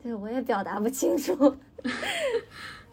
[0.00, 1.56] 对，我也表达不清楚。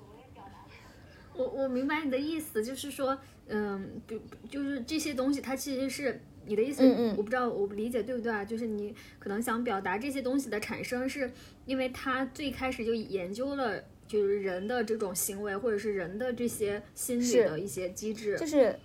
[1.36, 3.18] 我我明白你的意思，就是说，
[3.48, 4.20] 嗯，就
[4.50, 6.84] 就是这些东西，它其实是你的意思。
[6.84, 7.16] 嗯嗯。
[7.18, 8.44] 我不知道我理解对不对啊？
[8.44, 11.32] 就是你可能想表达这些东西的产生，是
[11.66, 13.84] 因为他最开始就研究了。
[14.06, 18.78] 就是人的这种行为，或者是人的这些心理的一些机制，就是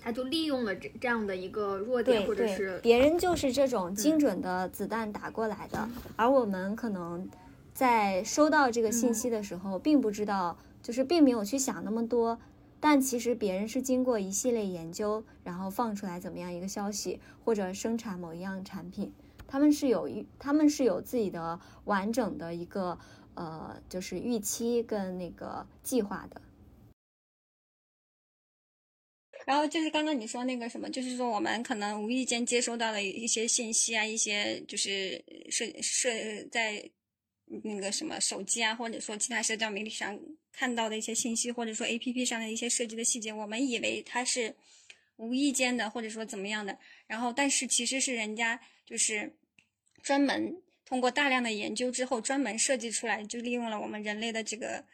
[0.00, 7.28] 他就利用了这这样的一个弱点，或者是别人就是这种精准的子弹打过来的，而我们可能
[7.74, 12.40] 在收到这个信息的时候，并不知道，就是并没有去想那么多，
[12.78, 19.12] 但其实别人是经过一系列研究，然后放出来怎么样一个消息，或者生产某一样产品，
[19.46, 22.98] 他们是有一，他们是有自己的完整的一个。
[23.34, 26.42] 呃，就是预期跟那个计划的。
[29.46, 36.10] 然后就是刚刚你说那个什么，就是说我们可能无意间接收到了一些信息啊，一些就是社社
[36.50, 36.90] 在
[37.64, 40.18] 那个什么手机啊，或者说其他社交媒体上
[40.52, 44.54] 看到的一些信息，或者说 A P P 上的一些设计的细节，我们以为它是
[45.16, 46.78] 无意间的，或者说怎么样的。
[47.06, 49.34] 然后，但是其实是人家就是
[50.02, 50.62] 专门。
[50.84, 54.84] 通过大量的研究之后，专门设计出来，就利用了我们人类的这个，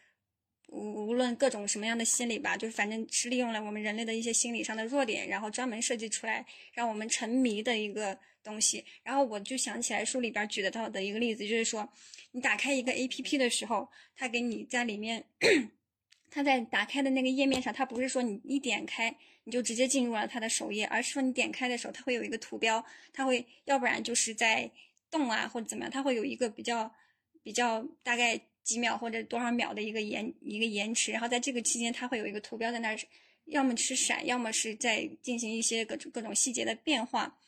[0.69, 8.83] 无无论各种什么样的心理吧，就是反正是利用了我们人类的一些心理上的弱点，然后专门设计出来让我们沉迷的一个东西。
[9.03, 11.87] 然后我就想起来书里边举得到的一个例子，就是说，
[12.31, 15.25] 你打开一个 A P P 的时候，它给你在里面，
[16.31, 22.83] 它在打开的那个页面上，它不是说你一点开你就直接进入了它的首页，而是说你点开的时候，它会有一个图标，
[23.13, 24.71] 它会要不然就是在。
[25.09, 26.93] 动啊，或者怎么样，它会有一个比较
[27.45, 32.99] 比较大概几秒或者多少秒的一个延一个延迟，然后在这个期间，它会有一个图标在那儿，
[33.45, 37.39] 要么是闪，要么是在进行一些各种各种细节的变化。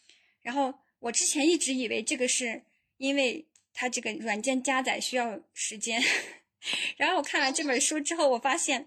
[0.40, 2.62] 然后我之前一直以为这个是
[2.96, 6.02] 因为它这个软件加载需要时间，
[6.96, 8.86] 然后我看完这本书之后，我发现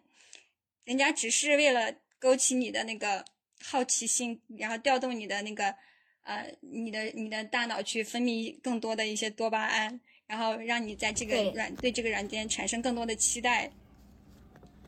[0.84, 3.26] 人家只是为了勾起你的那个
[3.64, 5.76] 好奇心，然后调动你的那个。
[6.24, 13.72] 呃，你的你的大脑去分泌更多的一些多巴胺，然后让你在这个软对这个软件产生更多的期待，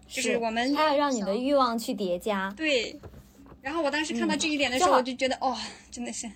[0.08, 2.54] 就是我们它要让你的欲望去叠加。
[2.56, 2.96] 对，
[3.64, 5.58] 然后我当时看到这一点的时候，我就觉得哦，
[5.90, 6.30] 真的是，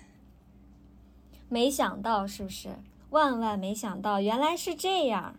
[1.48, 2.68] 没想到是不是？
[3.10, 5.38] 万万没想到，原来是这样，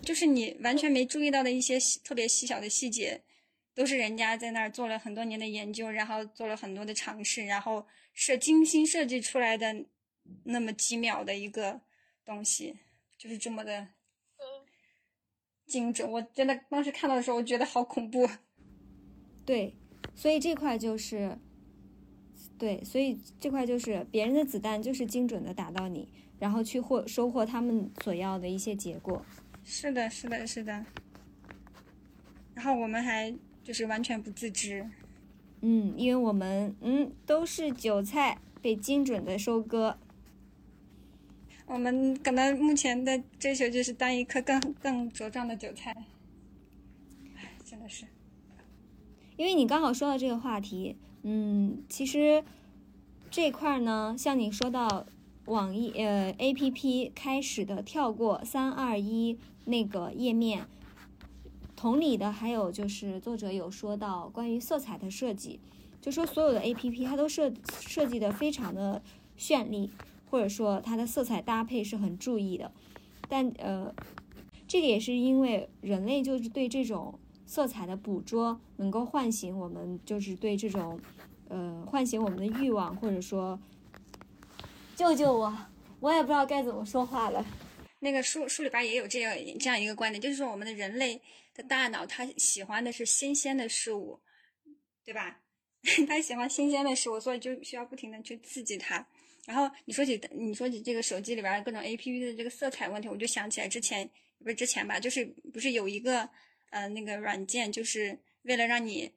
[0.00, 3.22] 就是你完全没注意到的一些特别细小的细节。
[3.74, 9.86] 都是人家在那儿做了很多年的研究，然后做了很多的尝试，然后设精心设计出来的
[10.42, 11.80] 那么几秒的一个
[12.24, 12.80] 东西，
[13.16, 13.86] 就是这么的
[15.64, 16.10] 精准。
[16.10, 18.28] 我真的当时看到的时候，我觉得好恐怖。
[19.46, 19.76] 对，
[20.16, 21.38] 所以这块就是，
[22.58, 29.24] 对，所以这块就是别人的子弹就是精准的打到你，然后去获收获他们所要的一些结果。
[29.64, 30.84] 是的，是的，是的。
[32.54, 33.34] 然后我们还。
[33.64, 34.88] 就是完全不自知，
[35.60, 39.98] 嗯，因为我们嗯都是韭菜，被精准的收割。
[41.66, 45.94] 我们可能目前的追求就是当一颗更更茁壮的韭菜。
[47.36, 48.06] 唉，真的是。
[49.36, 52.44] 因为你刚好说到这个话题，嗯，其实
[53.30, 55.06] 这块呢，像你说到
[55.46, 60.66] 网易呃 A P P 开始的跳过三二一那个页面，
[61.76, 65.60] 同理的还有就是作者有说到关于色彩的设计，
[66.00, 69.02] 就说所有的 A P P 它都设设计的非常的
[69.38, 69.90] 绚丽，
[70.30, 72.72] 或者说它的色彩搭配是很注意的，
[73.28, 73.94] 但呃，
[74.66, 81.00] 这个也是因为人类就是对这种色彩的捕捉能够唤醒我们，就是对这种
[81.48, 83.58] 呃唤醒我们的欲望，或者说
[84.94, 85.56] 救救我，
[85.98, 87.44] 我也不知道该怎么说话了。
[88.00, 91.20] 那个书书里边也有这样这样一个观点，就是说我们的人类
[91.54, 94.20] 的大脑，它喜欢的是新鲜的事物，
[95.04, 95.40] 对吧？
[96.06, 99.04] 它喜欢新鲜的事物，所以就需要不停的去刺激它。
[99.46, 104.08] 然后你说起你说起这个手机里边各种 A P P 的这个色彩问题，我就想起来之前
[104.42, 106.28] 不是之前吧，就是不是有一个
[106.70, 109.14] 呃那个软件，就是为了让你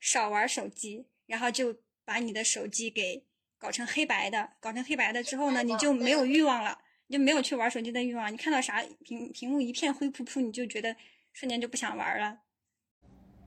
[0.00, 3.24] 少玩手机，然后就把你的手机给
[3.58, 6.82] 搞成黑白的，搞成黑白的之后呢，你就没有欲望了。
[7.10, 10.94] 你就没有去玩手机的欲望，你看到啥屏屏幕一片灰扑扑，你就觉得
[11.32, 12.40] 瞬间就不想玩了。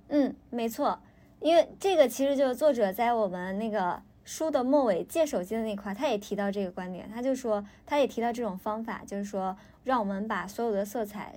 [0.07, 0.99] 嗯，没错，
[1.39, 11.35] 因为这个其实就是作者在我们那个书的末尾借手机的那块，他也提到这个观点，他就说他也提到这种方法，就是说让我们把所有的色彩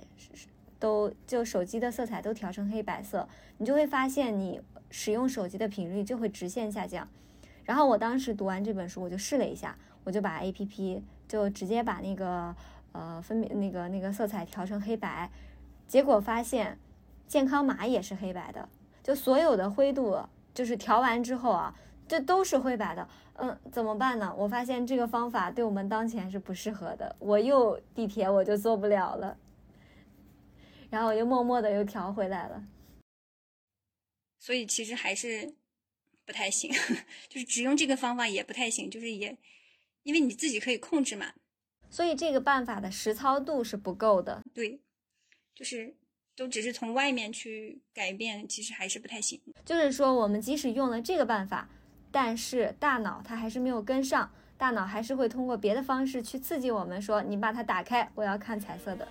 [0.85, 7.07] 都就手机的色彩都调成黑白色，你就会发现你使用手机的频率就会直线下降。
[7.63, 11.03] 然后我当时读完这本书，我就试了一下，我就把 A P P。
[11.27, 12.55] 就直接把那个
[12.91, 15.27] 呃分别那个那个色彩调成黑白，
[15.87, 16.77] 结果发现
[17.27, 18.69] 健康码也是黑白的，
[19.01, 20.19] 就所有的灰度
[20.53, 21.73] 就是调完之后啊，
[22.07, 23.07] 这都是灰白的。
[23.37, 24.31] 嗯，怎么办呢？
[24.37, 29.35] 我发现这个方法对我们当前是不适合的，我又地铁我就坐不了了，
[30.89, 32.63] 然后我又默默的又调回来了。
[34.39, 35.53] 所以其实还是
[36.25, 36.71] 不太行，
[37.29, 39.37] 就是只用这个方法也不太行，就是也。
[40.03, 41.33] 因为你自己可以控制嘛，
[41.89, 44.43] 所以这个办法的实操度是不够的。
[44.53, 44.79] 对，
[45.55, 45.95] 就是
[46.35, 49.41] 都只是从外面去改变，其实还是不太行。
[49.65, 51.67] 就是说，我们即使用了这个办法，
[52.11, 59.07] 但是大脑它还是没有跟上，大脑还是会通过别的方式去刺激我们，说你把它打开，我要看彩色的。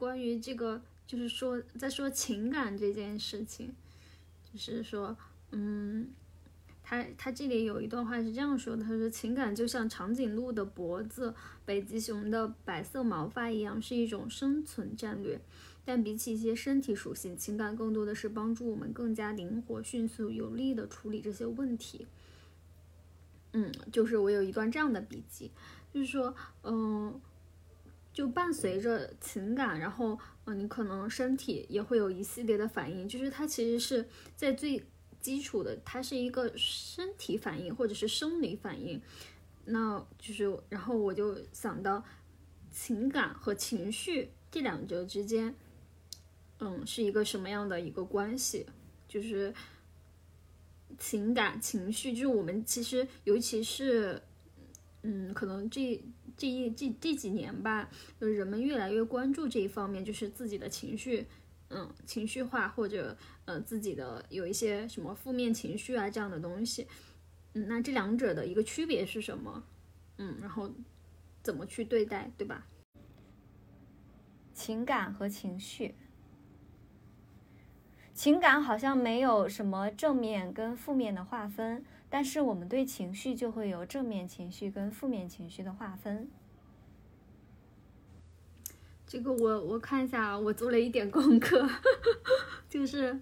[0.00, 3.70] 关于这个，就是说在说情感这件事情，
[4.50, 5.14] 就是说，
[5.50, 6.08] 嗯，
[6.82, 11.34] 他他这里有一段话是这样说的，他说情感就像长颈鹿的脖子、
[11.66, 15.38] 北极熊的白色毛发一样，是一种生存战略。
[15.84, 22.06] 但比起一些身体属性，情感更多的是帮助我们更加灵活、迅速、有力的处理这些问题。
[23.52, 25.50] 嗯，就是我有一段这样的笔记，
[25.92, 27.20] 就是说，嗯。
[28.12, 34.84] 就伴随着情感，然后，嗯，你可能身体也会有一系列的反应，就是它其实是在最
[35.20, 39.00] 基础的，它是一个身体反应或者是生理反应，
[39.64, 42.04] 那就是，然后我就想到
[42.72, 45.54] 情感和情绪这两者之间，
[46.58, 48.66] 嗯，是一个什么样的一个关系？
[49.06, 49.54] 就是
[50.98, 54.20] 情感情绪，就是我们其实尤其是，
[55.02, 56.02] 嗯，可能这。
[56.40, 61.26] 这一这这几年吧，就是人们越来越关注这一方面，就是自己的情绪，
[61.68, 66.86] 嗯，情绪化或者呃自己的有一些什么负面情绪啊这样的东西，
[67.52, 69.62] 嗯，那这两者的一个区别是什么？
[70.16, 70.70] 嗯，然后
[71.42, 72.66] 怎么去对待，对吧？
[74.54, 75.94] 情感和情绪，
[78.14, 81.84] 情感好像没有什么正面跟负面的划分。
[82.12, 86.28] 但是我们对情绪就会有正面情绪跟负面情绪的划分。
[89.06, 91.64] 这个我我看一下，我做了一点功课，
[92.68, 93.16] 就是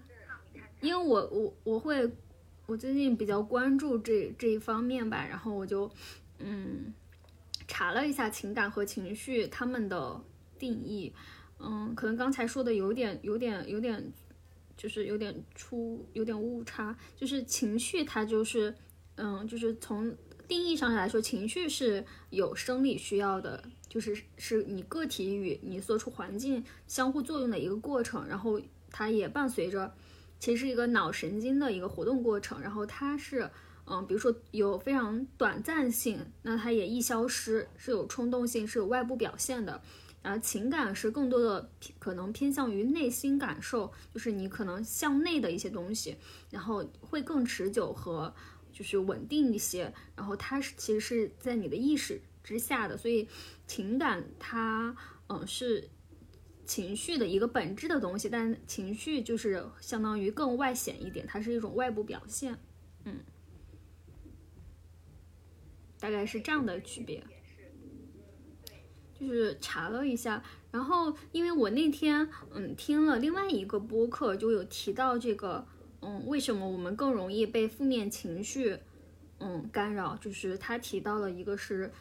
[0.81, 2.11] 因为我我我会
[2.65, 5.89] 我最近比较关注这这一方面吧，然后我就
[6.39, 6.91] 嗯
[7.67, 10.19] 查了一下情感和情绪他们的
[10.57, 11.13] 定义，
[11.59, 14.11] 嗯，可能刚才说的有点有点有点。
[14.79, 18.73] 就是有点出有点误差，就是情绪它就是，
[19.15, 20.15] 嗯，就是从
[20.47, 28.57] 定义上来说，情绪是有生理需要的，就是是你个体与你所处环境相互作用的一个过程，然后
[28.89, 29.93] 它也伴随着，
[30.39, 33.51] 其实是一个脑神经的一个活动过程，然后它是，
[33.85, 39.81] 嗯，比如说有非常短暂性，那它也易消失，是有冲动性，是有外部表现的。
[40.21, 46.17] 然后情感是更多的可能偏向于内心感受，就是你可能向内的一些东西，
[46.49, 48.33] 然后会更持久和
[48.73, 53.27] 就是稳定一些，然后它是其实是在你的意识之下的，所以
[53.65, 54.95] 情感它
[55.27, 55.89] 嗯是
[56.65, 62.59] 情绪的一个本质的东西，但情绪就是相当于更外显一点，它是一种外部表现，
[63.05, 63.19] 嗯，
[65.99, 67.23] 大概是这样的区别。
[69.19, 70.41] 就是查了一下，
[70.71, 75.65] 然后因为我那天嗯听了另外一个播客，就有提到这个
[76.01, 78.77] 嗯为什么我们更容易被负面情绪
[79.39, 81.91] 嗯干扰，就是他提到了一个是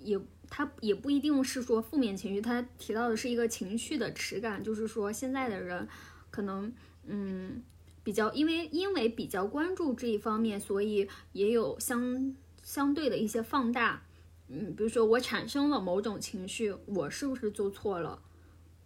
[0.00, 0.18] 也
[0.50, 5.86] 他也不一定是说负面情绪，他提到的是一个情绪的耻感，就是说现在的人
[6.30, 6.72] 可能
[7.06, 7.62] 嗯
[8.02, 14.02] 比较因为因为比较关注这一方面，所以也有相相对的一些放大。
[14.48, 18.22] 嗯，比如说我产生了某种情绪，我是不是做错了？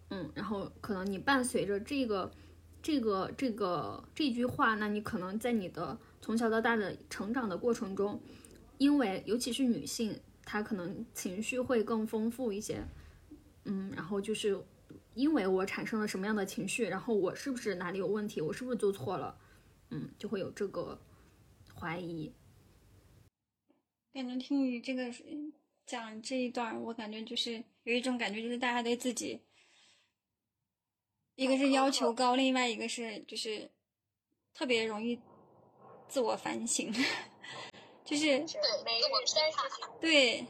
[0.09, 2.31] 嗯，然后可能你伴随着这个、
[2.81, 8.19] 这个、这个这句话，那你可能在你的从小到大的成长的过程中，
[8.77, 12.83] 因为尤其是女性，她可能情绪会更丰富一些。
[13.65, 14.59] 嗯，然后就是
[15.13, 18.41] 因为我产生了什么样的情绪，然后我是不是哪里有问题？
[18.41, 19.37] 我是不是做错了？
[19.91, 20.99] 嗯，就会有这个
[21.75, 22.33] 怀疑。
[24.13, 25.09] 感觉听你这个
[25.85, 29.41] 讲这一段，我感觉就是有一种感觉，就是大家对自己，
[31.35, 33.71] 一个是要求高，另外一个是就是
[34.53, 35.17] 特别容易
[36.09, 36.93] 自我反省，
[38.03, 38.45] 就是
[40.01, 40.45] 对，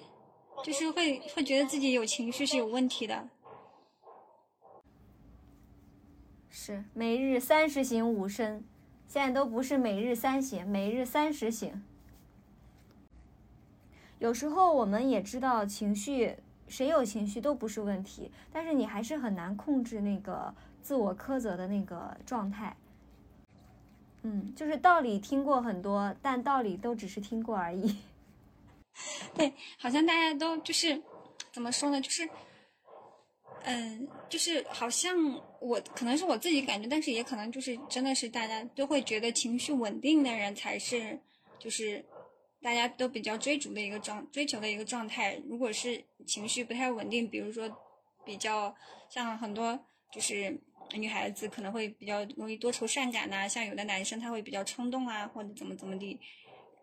[0.64, 3.30] 就是会会觉得自己有情绪是有问题的。
[6.50, 8.68] 是每日三十醒五身，
[9.08, 11.84] 现在都不是每日三行，每日三十行。
[14.22, 20.54] 有时候我们也知道情绪，谁有情绪都不是问题，但是你还是很难控制那个
[20.84, 22.78] 自我苛责的那个状态。
[24.22, 27.98] 嗯，就是道理听过很多，但道理都只是听过而已。
[29.34, 31.02] 对，好像大家都就是
[31.52, 32.00] 怎么说呢？
[32.00, 32.30] 就是，
[33.64, 35.18] 嗯，就是好像
[35.60, 41.20] 我可能是我自己感觉，但是也可能就是真的是大家都会觉得情绪稳定的人才是
[41.58, 42.06] 就是。
[42.62, 47.70] 大家都比较追逐的一个状追求的一个状态，如果是情绪不太稳定，比如说
[48.24, 48.76] 比较
[49.10, 49.80] 像很多
[50.12, 50.56] 就是
[50.94, 56.20] 女孩子可能会比较容易多愁善感呐，像有的男生他会比较冲动啊，或者怎么怎么地，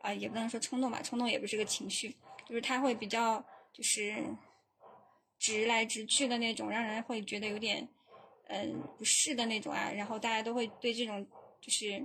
[0.00, 2.16] 啊也不能说冲动吧，冲动也不是个情绪，
[2.48, 4.16] 就是他会比较就是
[5.38, 7.88] 直来直去的那种，让人会觉得有点
[8.48, 11.24] 嗯不适的那种啊，然后大家都会对这种
[11.60, 12.04] 就是。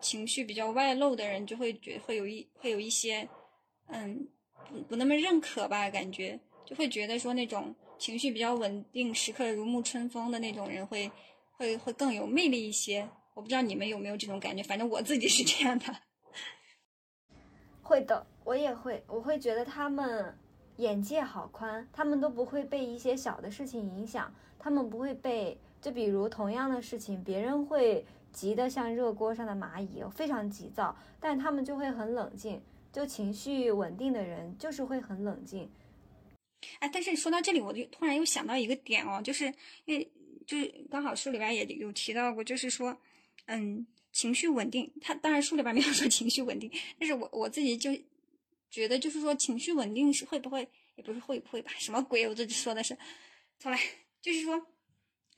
[0.00, 3.28] 情绪比较外露的人，就会觉会有一会有一些，
[3.88, 4.28] 嗯，
[4.68, 11.10] 不不那么认可吧，感觉就会觉得说那种情绪比较稳定、时刻如沐春风的那种人，会
[11.56, 13.08] 会会更有魅力一些。
[13.34, 15.86] 我不知道你们有没有这种感觉，反正我自己是这样的。
[17.82, 20.36] 会的，我也会，我会觉得他们
[20.76, 28.04] 眼界好宽，他们都不会被一些小的事情影响，他们不会被，就比如同样的事情，别人会。
[28.38, 32.62] 急得像热锅上的蚂蚁，非常急躁，但他们就会很冷静。
[32.92, 35.68] 就情绪稳定的人，就是会很冷静。
[36.78, 39.52] 哎，但是说到这里，我就突然又想到一个点哦，就是
[39.86, 40.08] 因为
[40.46, 42.96] 就是刚好书里边也有提到过，就是说，
[43.46, 44.88] 嗯，情绪稳定。
[45.00, 47.90] 他当然书里边没有说情绪稳定，但是我我自己就
[48.70, 51.72] 觉得，就是说情绪稳定是会不会，也不是会不会吧？
[51.80, 52.28] 什么鬼？
[52.28, 52.96] 我这说的是，
[53.58, 53.80] 从来，
[54.22, 54.64] 就是说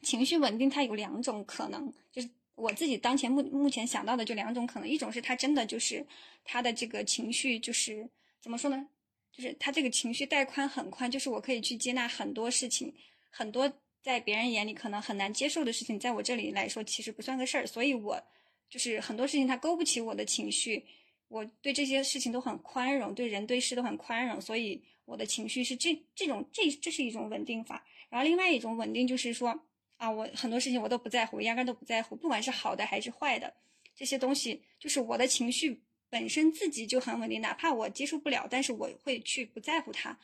[0.02, 2.28] 情绪稳定，它有两种可能，就是。
[2.60, 6.06] 我自己当前目目前想到的就两种可能，一种是他真的就是
[6.44, 8.08] 他的这个情绪就是
[8.40, 8.86] 怎么说呢？
[9.32, 12.94] 就是他这个情绪带宽很宽，就是我可以去接纳很多事情，
[13.30, 18.22] 很多在别人眼里可能很难接受的事情，在我这里来说其实不算个事儿，所以我
[18.68, 20.84] 就是很多事情他勾不起我的情绪，
[21.28, 27.82] 我对这些事情都很宽容，对人对事都很宽容，所以我的情绪是这这种这这是一种稳定法。
[28.10, 29.58] 然后另外一种稳定就是说。
[30.00, 33.52] 啊，我很多事情我都不在乎，我压根都不在乎，不管是好的还是坏的，
[33.94, 40.16] 这些东西就是我的情绪本身自己就很稳定，哪怕我接受不了，但是我会去不在乎它。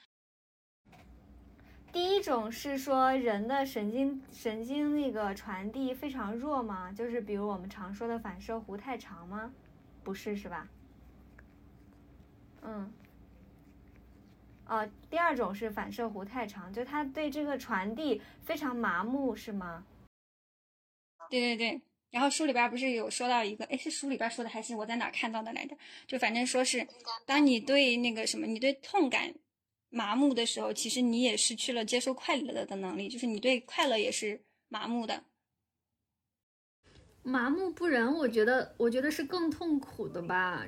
[1.93, 6.91] 第一种是说人的神经神经那个传递非常弱吗？
[6.93, 9.53] 就是比如我们常说的反射弧太长吗？
[10.03, 10.67] 不是，是吧？
[12.63, 12.91] 嗯。
[14.67, 19.85] 呃，第二种是反射弧太长，就他对这个传递非常麻木，是吗？
[21.31, 21.81] 对对对。
[22.11, 25.77] 然后书里边不是有说到一个，哎，是书里边说的还是我在哪看到的来着？
[26.07, 26.87] 就反正说是，
[27.27, 29.35] 当你对那个什么，你对痛感
[29.91, 35.25] 麻木的时候，其实你也失去了接受快乐的能力，就是你对快乐也是麻木的。
[37.23, 40.65] 麻木不仁，我觉得，我觉得是更痛苦的吧。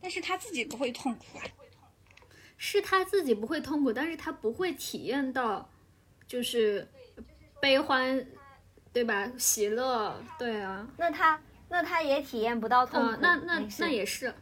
[0.00, 1.44] 但是他自己不会痛苦啊。
[2.66, 5.68] 是他自己不会痛苦，但是他不会体验到，
[6.26, 6.88] 就是
[7.60, 8.26] 悲欢，
[8.90, 9.30] 对吧？
[9.36, 11.38] 喜乐，对啊，那他
[11.68, 14.34] 那他也体验不到痛苦，嗯，那那那也是，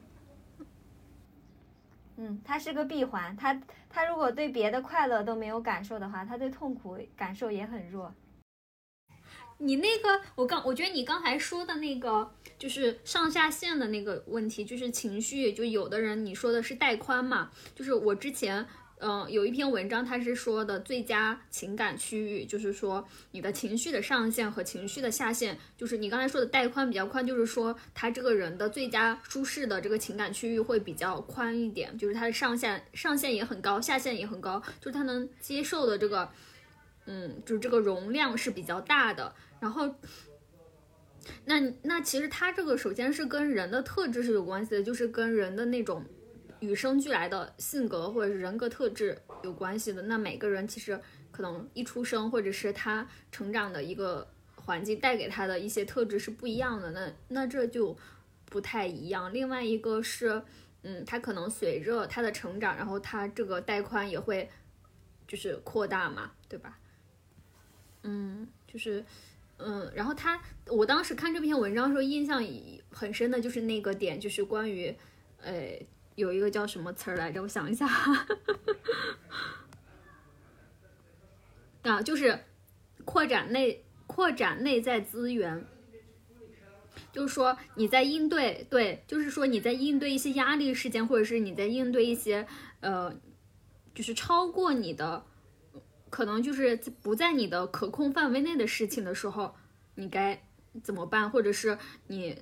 [2.16, 3.36] 嗯，他是个闭环。
[3.36, 3.60] 他
[3.90, 8.14] 他如果对别的快乐都没有感受的话，他对痛苦感受也很弱。
[9.62, 18.66] 你那个，我刚我觉得你刚才说的那个，就是上下限的那个问题，就是情绪，就有的人你说的是带宽嘛，就是我之前。
[19.04, 36.30] 嗯，有一篇文章，它是说的最佳情感区域，就是说你的情绪的上限和情绪的下限，就是你刚才说的带宽比较宽，就是说他这个人的最佳舒适的这个情感区域会比较宽一点，就是他的上限上限也很高，下限也很高，就是他能接受的这个，
[37.06, 39.34] 嗯，就是这个容量是比较大的。
[39.62, 39.94] 然后，
[41.44, 46.04] 那那其实他这个首先是跟人的特质是有关系的，就是跟人的那种。
[46.60, 50.00] 与生俱来的性格或者是人格特质有关系的。
[50.02, 50.96] 那每个人其实
[51.32, 56.92] 可能一出生或者是他成长的一个环境带给他的一些特质是不一样的。
[56.92, 57.98] 那那这就
[58.44, 59.34] 不太一样。
[59.34, 60.40] 另外一个是，
[60.82, 64.48] 嗯，他可能随着他的成长，然后他这个带宽也会
[65.26, 66.78] 就是扩大嘛，对吧？
[68.04, 69.04] 嗯，就是
[69.64, 72.44] 嗯，然后他我当时看这篇文章的时候印象
[72.90, 74.94] 很深的就是那个点，就是关于
[75.42, 75.78] 呃。
[76.14, 77.40] 有一个叫什么词儿来着？
[77.40, 77.88] 我想一下，
[81.80, 82.38] 啊，就是
[83.06, 85.64] 扩展内扩展内在资源，
[87.10, 92.46] 就是说你在应对对，就是说你在应对一些压力事件，或者是你在应对一些
[92.80, 93.18] 呃，
[93.94, 95.24] 就是超过你的
[96.12, 99.52] 可能就是不在你的可控范围内的事情的时候，
[99.94, 100.40] 你该
[100.84, 101.28] 怎么办？
[101.28, 102.40] 或者是你。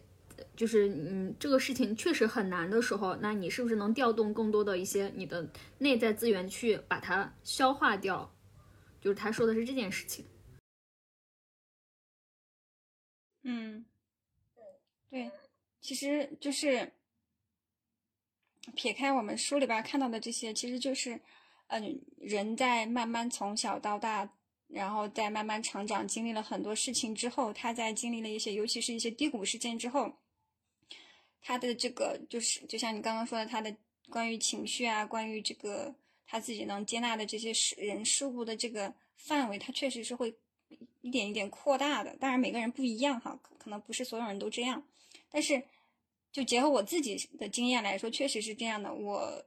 [0.56, 5.46] 就是嗯，这个事情确实很难的时候，那你是不是能调动更多的一些你的
[5.76, 8.34] 内在资源去把它消化掉？
[9.02, 10.24] 就是他说的是这件事情。
[13.42, 13.84] 嗯，
[15.10, 15.30] 对，
[15.82, 16.90] 其实就是
[18.74, 21.20] 撇开我们书里边看到的这些，其实就是
[21.70, 24.28] 嗯，人在慢慢从小到大，
[24.66, 30.12] 然后再慢慢成长，经历了很多事情之后，他在经历了一些，尤其是一些低谷事件之后。
[31.42, 33.74] 他的这个就是，就像你刚刚说的，他的
[34.10, 35.94] 关于情绪啊，关于这个
[36.26, 40.34] 他自己能接纳的这些事人事物的这个范围，他确实是会
[41.00, 42.14] 一点一点扩大的。
[42.16, 44.86] 当然，每个人不一样哈，可能不是所有人都这样。
[45.30, 45.62] 但是，
[46.30, 48.92] 就结合我自己的经验来说，确实是这样的。
[48.92, 49.42] 我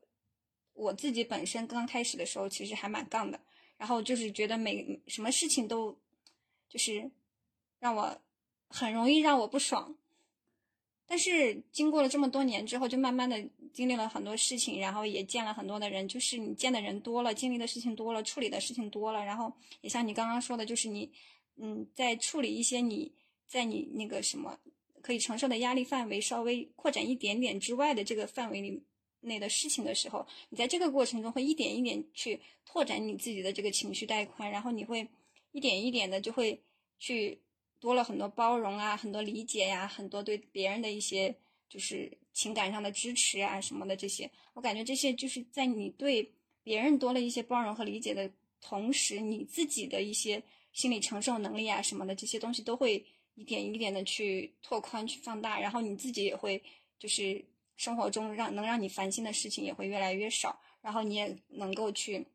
[0.73, 3.39] 我自己本身刚开始的时候，其实还蛮杠的，
[3.77, 5.97] 然后就是觉得每什么事情都
[6.67, 7.09] 就是
[7.79, 8.21] 让我
[8.69, 9.95] 很容易让我不爽。
[11.05, 13.37] 但是经过了这么多年之后，就慢慢的
[13.73, 16.07] 经历了很多事情，然后也见了很多的人。
[16.07, 21.11] 就是你见的人多了，经历的事情多了，处理的事情多了，然后也像你刚刚说的，就是你，
[21.57, 23.11] 嗯，在处理一些你
[23.45, 24.57] 在你那个什么
[25.01, 28.81] 可以承受的压力范围稍微扩展一点点之外的这个范围里
[29.23, 35.07] 内的事情的时候，你在这个过程中会一点一点去拓展你自己的这个情绪带宽，然后你会
[35.51, 36.61] 一点一点的就会
[36.99, 37.39] 去。
[37.79, 41.35] 多了很多包容啊，很多理解呀，很多对别人的一些
[41.67, 46.31] 就是情感上的支持啊什么的这些，我感觉这些就是在你对
[46.63, 53.05] 别人多了一些包容和理解的同时，你自己的一些心理承受能力啊什么的这些东西都会
[53.35, 56.63] 一点一点的去拓宽、去放大，然后你自己也会
[56.97, 57.43] 就是
[57.75, 62.25] 生活中让能让你烦心的事情也会越来越少，然后你也能够去。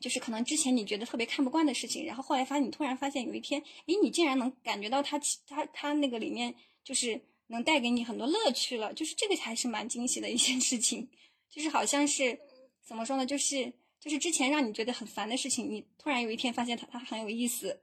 [0.00, 5.16] 就是可能之前你觉得特别看不惯的事情，然后后来发现你突然发现有一天，诶，你竟然能感觉到它，
[5.46, 6.52] 它它那个里面
[6.82, 11.08] 就是能带给你很多乐趣了，就是这个还是蛮惊喜的一件事情，
[11.48, 12.36] 就是好像是
[12.82, 17.80] 怎么说呢，就是就是之前让你觉得很烦的事情，你突然有一天发现它它很有意思。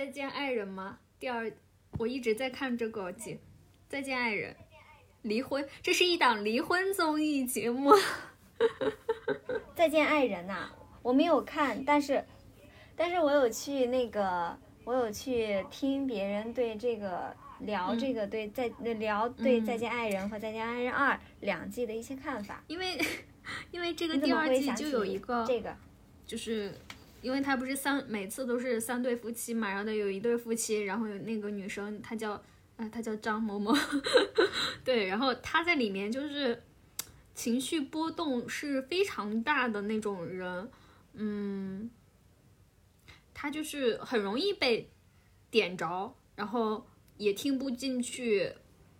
[0.00, 0.98] 再见爱人吗？
[1.18, 1.52] 第二，
[1.98, 3.34] 我一直在看这个节
[3.86, 4.54] 《再见爱人》，
[5.20, 7.92] 离婚，这是一档离婚综艺节目。
[9.74, 10.70] 再见爱人呐，
[11.02, 12.24] 我没有看，但是，
[12.96, 22.64] 但是我有去那个，我有去听别人对这个聊这个对再聊对《再见爱人》和《再见爱人二》两季的一些看法。
[22.68, 22.98] 因为，
[23.70, 25.76] 因为这个第二季就有一个这个，
[26.26, 26.74] 就是。
[27.22, 32.32] 因为他不是三每次都是三对夫妻嘛，然后有一对夫妻，然后有那个女生，她叫，
[32.76, 33.74] 啊，她叫张某某，
[34.84, 36.62] 对，然后她在里面就是，
[37.34, 40.70] 情绪波动是非常大的那种人，
[41.14, 41.90] 嗯，
[43.32, 44.90] 他就是很容易被
[45.50, 48.52] 点着，然后也听不进去，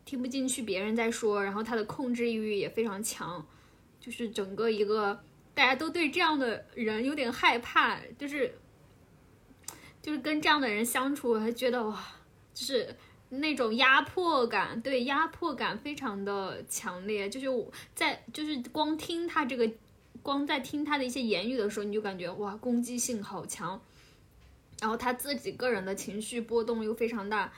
[0.05, 3.47] 听不进去别人在说，然后他的控制欲也非常强，
[4.01, 5.23] 就是整个一个
[5.55, 8.55] 大家都对这样的人有点害怕，就是
[10.03, 11.99] 就是跟这样的人相处，还觉得哇，
[12.55, 12.97] 就是。
[13.33, 19.71] 那种压迫感，对压迫感非常的强烈，就是我在就是光听他这个，
[20.21, 23.81] 光在听他的一些言语的时候，你就感觉哇攻击性好强，
[24.81, 27.53] 然后他自己个人的情绪波动又非常大，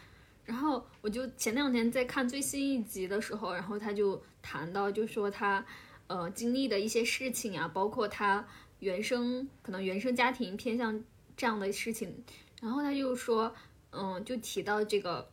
[0.45, 5.65] 然后我就前两天在看最新一集的时候，然后他就谈到就说他
[6.13, 8.47] 呃经历的一些事情啊，包括他
[8.81, 11.03] 原生可能原生家庭偏向
[11.37, 12.25] 这样的事情，
[12.61, 13.55] 然后他就说
[13.91, 15.31] 嗯就提到这个。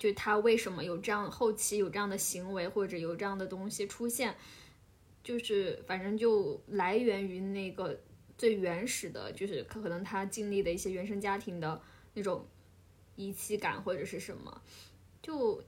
[0.00, 4.34] 就他为什么有这样后期有这样的行为或者有这样的东西出现，
[5.22, 8.00] 就是反正就来源于那个
[8.38, 11.78] 最原始的，就是可能他经历的一些原生家庭的
[12.14, 12.46] 那种
[13.14, 14.62] 遗弃感或者是什么，
[15.20, 15.62] 就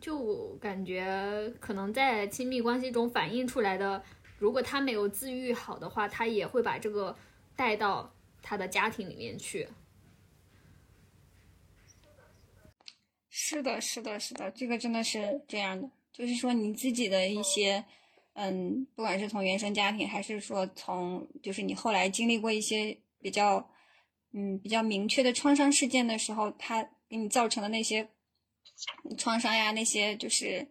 [0.00, 4.02] 就感觉可能在亲密关系中反映出来的，
[4.38, 7.16] 如果他没有自愈好的话，他也会把这个
[7.56, 9.68] 带到他的家庭里面去。
[13.28, 15.90] 是的，是的，是的，这个真的是这样的。
[16.12, 17.84] 就是说，你自己的一些，
[18.34, 23.68] 嗯，不管是从原生家庭，还是说从，就是你后来经历过一些比较，
[24.32, 28.08] 嗯，比较明确的创伤事件的时候，它给你造成的那些
[29.16, 30.66] 创伤呀，那些就是，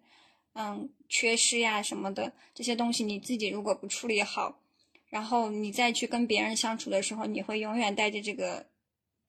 [0.53, 4.59] 嗯，缺失呀什么的这些东西，你自己如果不处理好，
[5.09, 8.67] 然后你再去跟别人相处的时候，你会永远带着这个，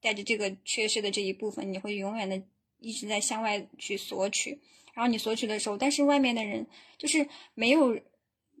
[0.01, 2.41] 带着这个缺失的这一部分，你会永远的。
[2.77, 4.59] 一直在向外去索取，
[4.93, 6.67] 然后你索取的时候，但是外面的人
[6.99, 7.99] 就是没有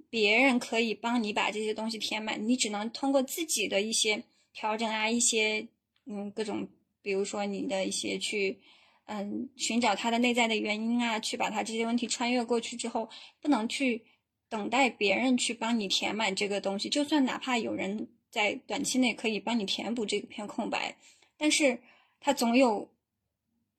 [0.09, 5.67] 别人可以帮你把这些东西填满，你只能通过自己的一些调整啊，一些
[6.05, 6.67] 嗯各种，
[7.03, 8.57] 比如说你的一些去
[9.05, 13.09] 嗯寻找他的内在的原因啊，去把他这些问题穿越过去之后，
[13.41, 14.03] 不能去
[14.49, 20.97] 等待别人去帮你填满这个东西，就算哪怕有人在短期内可以帮你填补这片空白，
[21.37, 21.79] 但是
[22.19, 22.89] 他总有。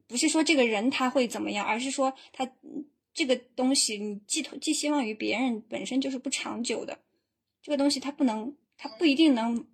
[0.08, 2.48] 不是说这个人他会怎么样，而是说他
[3.12, 7.00] 这个东西你寄托寄希望于别人本身就是不长久的，
[7.60, 9.66] 这个东西他不能，他不一定能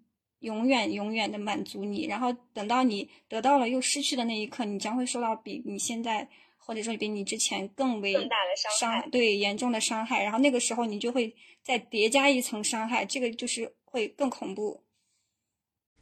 [0.43, 2.07] 永远永远的满足你。
[2.07, 10.23] 然后等到你得到了又失去的那一刻，你将会受到比你现在或者说比你之前更为更大的伤，对严重的伤害。
[10.23, 14.83] 然后那个时候你就会再叠加一层伤害，这个就是会更恐怖。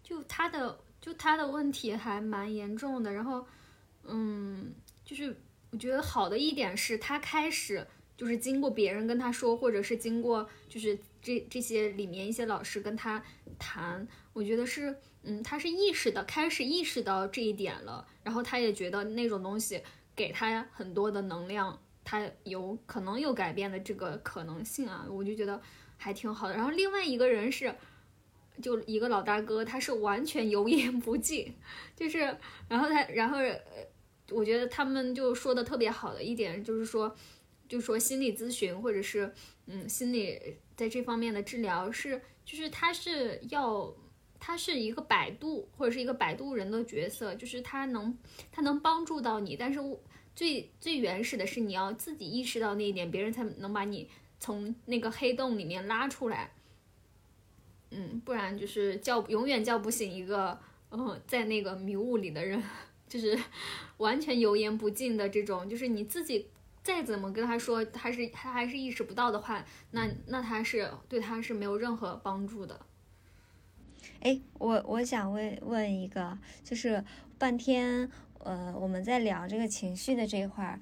[0.02, 3.46] 就他的就他的问题还蛮严重的，然后。
[4.02, 4.74] 嗯，
[5.04, 5.38] 就是
[5.70, 7.86] 我觉得好的一点是他开始
[8.16, 13.22] 就是经过别人跟他说，或者是经过就是这这些里面一些老师跟他
[13.58, 19.82] 谈，我觉得是嗯，他是意识的开始意识到这一点了，然后他也觉得那种东西
[20.14, 25.60] 给他很多的能量，他有可能有改变的这个可能性啊，我就觉得
[25.96, 26.54] 还挺好的。
[26.54, 27.74] 然后另外一个人是。
[28.60, 31.54] 就一个老大哥，他是完全油盐不进，
[31.96, 32.18] 就是，
[32.68, 33.56] 然后他，然后，呃，
[34.28, 37.16] 我觉得他们就说的特别好的一点就是说，
[37.66, 39.32] 就说心理咨询或者是，
[39.72, 43.94] 嗯，心理在这方面的治疗是，就是他是要，
[44.40, 48.18] 他是一个摆渡或者是一个摆渡人的角色，就是他能，
[48.50, 49.78] 他能帮助到你，但是
[50.34, 54.08] 最最原始的是你要自己意识到那一点，别人才能把你
[54.40, 56.50] 从那个黑洞里面拉出来。
[57.90, 60.58] 嗯，不然就是叫永远叫不醒一个，
[60.90, 62.62] 嗯，在那个迷雾里的人，
[63.08, 63.38] 就是
[63.98, 66.46] 完全油盐不进的这种，就是你自己
[66.82, 72.80] 再怎么跟他说，他是他还是意识不到的话，那那他是对他是没有任何帮助的。
[74.20, 77.04] 哎，我我想问问一个，就是
[77.38, 80.80] 半天，呃，我们在聊这个情绪的这一块儿，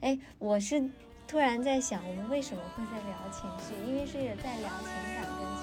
[0.00, 0.90] 哎，我是
[1.26, 3.74] 突然在想，我们为什么会在聊情绪？
[3.86, 4.12] 因为是
[4.42, 5.60] 在聊情感跟情绪。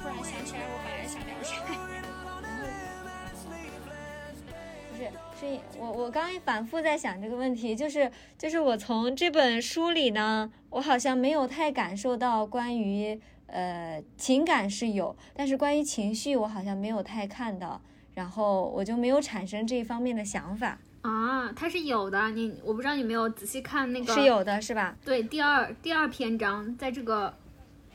[0.00, 1.62] 突然想起来，我本来想聊啥，
[4.90, 5.00] 不是，
[5.42, 17.80] 是我我刚反复在想这个问题，就是就是我从这本书里呢，我好像没有太感受到关于呃情感是有，但是关于情绪我好像没有太看到，
[18.14, 24.96] 然后我就没有产生这一方面的想法啊，它是有的，你我不知道你没有仔细看那个是有的是吧？
[25.04, 27.34] 对，第二第二篇章在这个。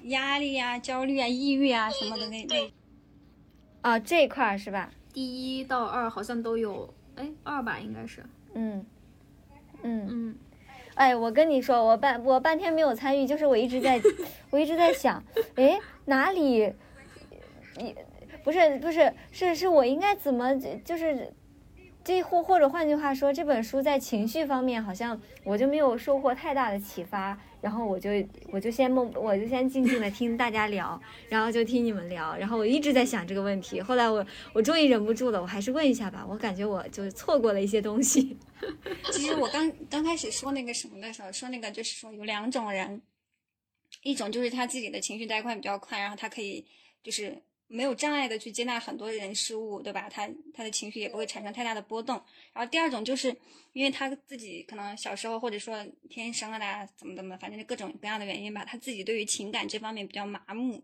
[0.03, 2.71] 压力呀、焦虑啊、抑郁啊什么的那那，
[3.81, 4.89] 啊这一块是吧？
[5.11, 8.85] 第一到二好像都有，哎二吧应该是，嗯
[9.83, 10.35] 嗯嗯，
[10.95, 14.01] 哎，我跟你说，我半我半天没有参与，就是我一直在，
[14.49, 15.21] 我一直在想，
[15.55, 16.73] 哎，哪里，
[17.75, 17.95] 你
[18.43, 21.33] 不是不是是是我应该怎么就是。
[22.03, 27.37] 这或或者换句话说，这本书在情绪方面好像我就没有收获太大的启发，
[27.67, 28.09] 然后我就
[28.49, 30.97] 我就先梦，我就先静静的听大家聊，
[31.27, 38.37] 然后就听你们聊，然后我一直在想这个问题，后来我我终于忍不住了，我还是问一下吧，我感觉我就错过了一些东西。
[39.11, 43.01] 其实我刚刚开始说那个什么的时候，说那个就是说有两种人，
[44.01, 46.65] 一种就是他自己的情绪带宽比较快，然后他可以
[47.03, 47.37] 就是。
[47.67, 50.09] 没有障碍的去接纳很多人事物，对吧？
[50.09, 52.15] 他他的情绪也不会产生太大的波动。
[52.53, 53.35] 然后第二种就是
[53.73, 60.83] 因为他自己可能小时候或者说天生啊的怎么怎么，反正就各种各样的原因吧，他自己对于情感这方面比较麻木。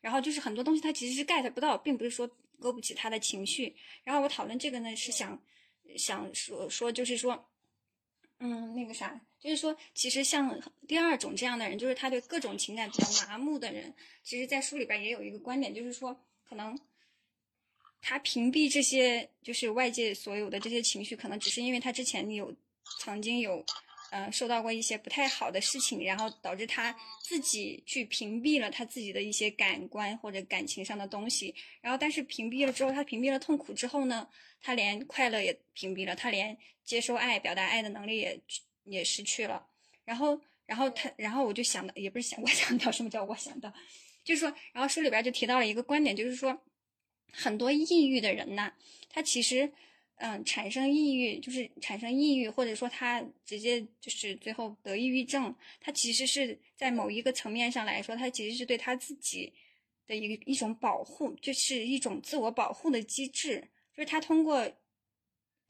[0.00, 3.74] 然后就是很多东西他其实是 get 不到，并不是说勾不起他的情绪。
[4.04, 5.40] 然后我讨论这个呢，是想
[5.96, 7.48] 想说说就是说，
[8.40, 9.20] 嗯，那个啥。
[9.40, 13.94] 就是说，其实像第二种这样的人，就是他对各种情感比较麻木的人。
[14.24, 16.76] 其实，在书里边也有一个观点，就是说，可能
[18.02, 22.52] 他屏蔽这些就是外界所有的这些情绪，可能只是因为他之前有
[23.00, 23.64] 曾经有，
[24.10, 31.54] 呃，受到过一些不太好的事情，然后导致他自己去屏蔽了他自己的一些感官或者感情上的东西。
[31.80, 34.28] 然后，但是屏蔽了之后，他屏蔽了痛苦之后呢，
[34.60, 38.40] 他连快乐也屏蔽了，他连接收爱、表达爱的能力也。
[38.90, 39.62] 也失去了，
[40.06, 43.70] 然后，然后他，然后我就想到，也不是想， 我想到什么叫我想到，
[44.24, 46.58] 就是说，然后书里边就提到了一个观点，就是说，
[47.30, 48.72] 很多抑郁的人呢，
[49.10, 49.70] 他其实，
[50.16, 59.52] 嗯，产生抑郁，就是产生抑郁，或者说他直接就是最后得抑郁症，他其实是在某一个层面上来说，他其实是对他自己
[60.06, 63.68] 的一一种保护，就是一种自我保护的机制，
[63.98, 64.70] 就是他通过。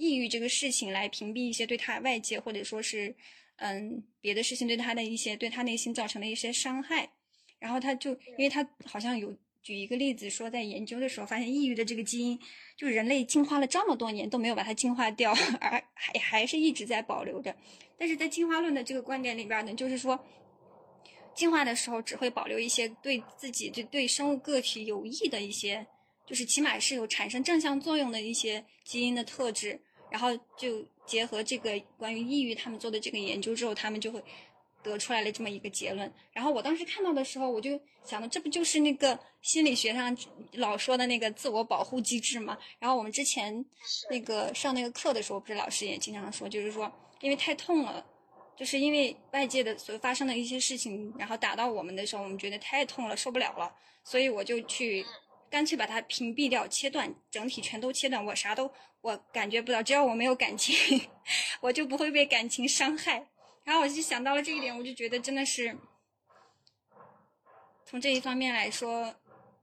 [0.01, 3.16] 抑郁这个事情来屏蔽一些对他外界或者说是，
[3.57, 7.11] 嗯，别的事情对他的一些对他内心造成的一些伤害，
[7.59, 12.39] 然后他就因为他好像有举一个例子说，在研究的时候发现抑郁的这个基因，
[12.76, 17.57] 就人类进化了这么多年都没有把它进化掉， 而还还是一直在保留着。
[17.99, 20.24] 但是在进化论的这个观点里边呢，就是说，
[21.35, 25.89] 进化的时候只会保留一些对自己对对生物个体有益的一些，
[26.29, 29.81] 就是起码是有产生正向作用的一些基因的特质。
[30.11, 34.24] 然后就结合这个关于抑郁他们做的这个研究之后，他们就会
[34.83, 36.11] 得出来了这么一个结论。
[36.33, 40.16] 然后我当时看到的时候，我就想的，这不就是那个心理学上
[40.53, 42.57] 老说的那个自我保护机制吗？
[42.79, 43.62] 然后我们之前
[44.09, 48.03] 那个上那个课的时候，不是老师也经常说，就是说因为太痛了，
[48.57, 53.70] 就是因为外界的所发生的一些事情，然后打到我们的时候，我们觉得太痛了，受不了了，
[54.05, 55.05] 所以我就去。
[55.51, 58.70] 干脆把它屏蔽掉、切断，整体全都切断，我啥都
[59.01, 60.74] 我感觉不到，只要我没有感情，
[61.61, 63.26] 我就不会被感情伤害。
[63.64, 65.76] 然后我就想到了这一点，我就觉得真的是
[67.84, 69.14] 从这一方面来说，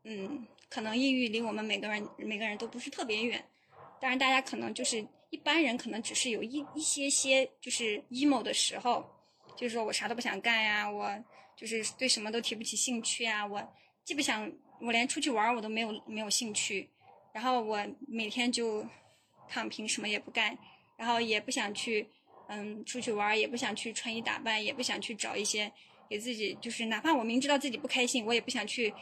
[0.03, 3.43] 嗯，可能抑郁离我们每个人每个人都不是特别远。
[3.99, 9.05] 当然，大家可能就是一般人，可能只是有一一些些就是 emo 的时候，
[9.55, 11.09] 就是说我啥都不想干呀，我
[11.55, 13.73] 就是对什么都提不起兴趣啊，我
[14.03, 14.51] 既不想。
[14.85, 16.87] 我连出去玩我都没有没有兴趣，
[17.33, 18.85] 然后我每天就
[19.49, 20.55] 躺平，什么也不干，
[20.95, 22.07] 然后也不想去，
[22.47, 25.71] 嗯，出去玩，也不想去穿衣打扮，也不想去找一些
[26.07, 28.93] 给自己，就是哪怕我明知道自己不开心，我也不想去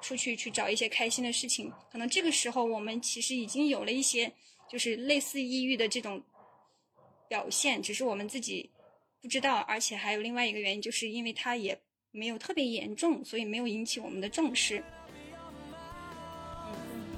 [0.00, 1.70] 出去去找一些开心的事情。
[1.92, 4.32] 可能这个时候我们其实已经有了一些，
[4.66, 6.22] 就是类似抑郁的这种
[7.28, 8.70] 表现，只是我们自己
[9.20, 9.58] 不知道。
[9.60, 11.78] 而且还有另外一个原因，就是因为它也
[12.10, 14.82] 没有特别严重，所以没有引起我们的重视。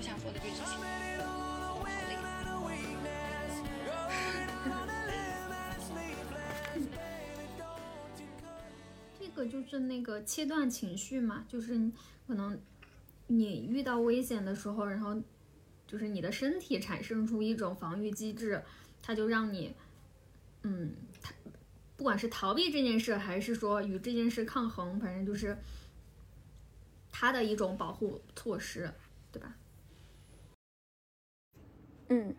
[0.01, 0.76] 不想说的就是这些。
[9.20, 11.78] 这个就是那个切断情绪嘛，就是
[12.26, 12.59] 可能
[13.26, 15.14] 你遇到危险的时候，然后
[15.86, 18.62] 就是你的身体产生出一种防御机制，
[19.03, 19.74] 它就让你，
[20.62, 21.30] 嗯，它
[21.98, 25.59] 不管是逃避这件事，还是说与这件事抗衡，反正就是
[27.12, 28.90] 它的一种保护措施，
[29.30, 29.55] 对吧？
[32.12, 32.34] 嗯，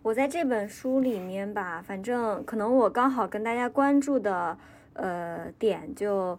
[0.00, 4.58] 我在这本书里面吧，反正可能我刚好跟大家关注的
[4.94, 6.38] 呃点就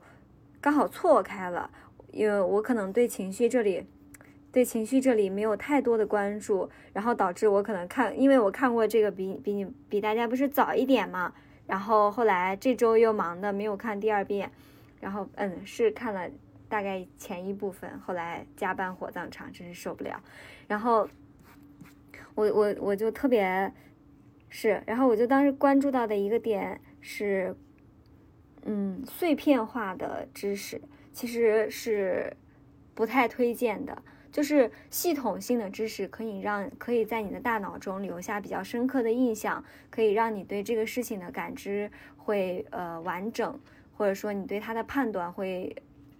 [0.59, 1.69] 刚好错开了，
[2.11, 3.85] 因为我可能对情绪这里
[4.51, 11.31] 对情绪这里没有太多的关注，然后导致我可能看，因为我看过这个比比你比大家不是早一点嘛，
[11.67, 14.49] 然后后来这周又忙的没有看第二遍，
[14.99, 16.27] 然后嗯是看了
[16.75, 20.21] 大概前一部分，后来加班火葬场，真是受不了。
[20.67, 21.07] 然后，
[22.35, 23.71] 我我我就特别
[24.49, 27.55] 是，然后我就当时关注到的一个点是，
[28.65, 30.81] 嗯，碎片化的知识
[31.13, 32.35] 其实是
[32.93, 34.03] 不太推荐的。
[34.29, 43.57] 就是系统性的知识可以让可以在你的大脑中留下比较深刻的印象，可以让你对这个事情的感知会呃完整，
[43.95, 45.73] 或者说你对它的判断会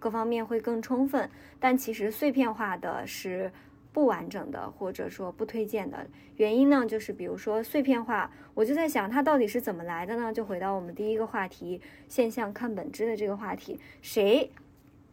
[0.06, 1.28] 各方面会更充分。
[1.58, 3.50] 但其实碎片化的是
[3.92, 10.32] 不完整的，或者说不推荐的原因呢，就是比如说碎片化，我就在想它到底是怎么来的呢？
[10.32, 14.48] 就回到我们第一个话题，现象看本质的这个话题，谁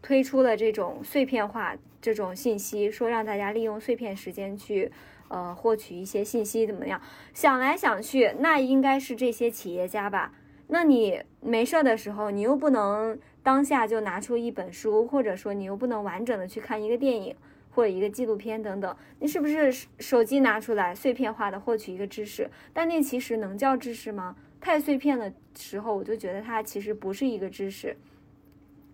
[0.04, 1.76] 推出了这种碎片化？
[2.00, 4.92] 这种信息说让大家利用碎片时间去，
[5.30, 7.02] 呃，获取一些信息怎么样？
[7.34, 10.34] 想来想去，那应该是这些企业家吧？
[10.68, 17.36] 那你没事儿的时候，你又不能当下就拿出一本书，或者说你又不能完整的去看一个电影
[17.70, 22.50] 或者一个纪录片等等，你是不是手机拿出来碎片化的获取一个知识？
[22.72, 24.36] 但那其实能叫知识吗？
[24.62, 27.98] 太碎片的时候，我就觉得它其实不是一个知识，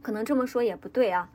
[0.02, 1.30] 可能这么说也不对啊。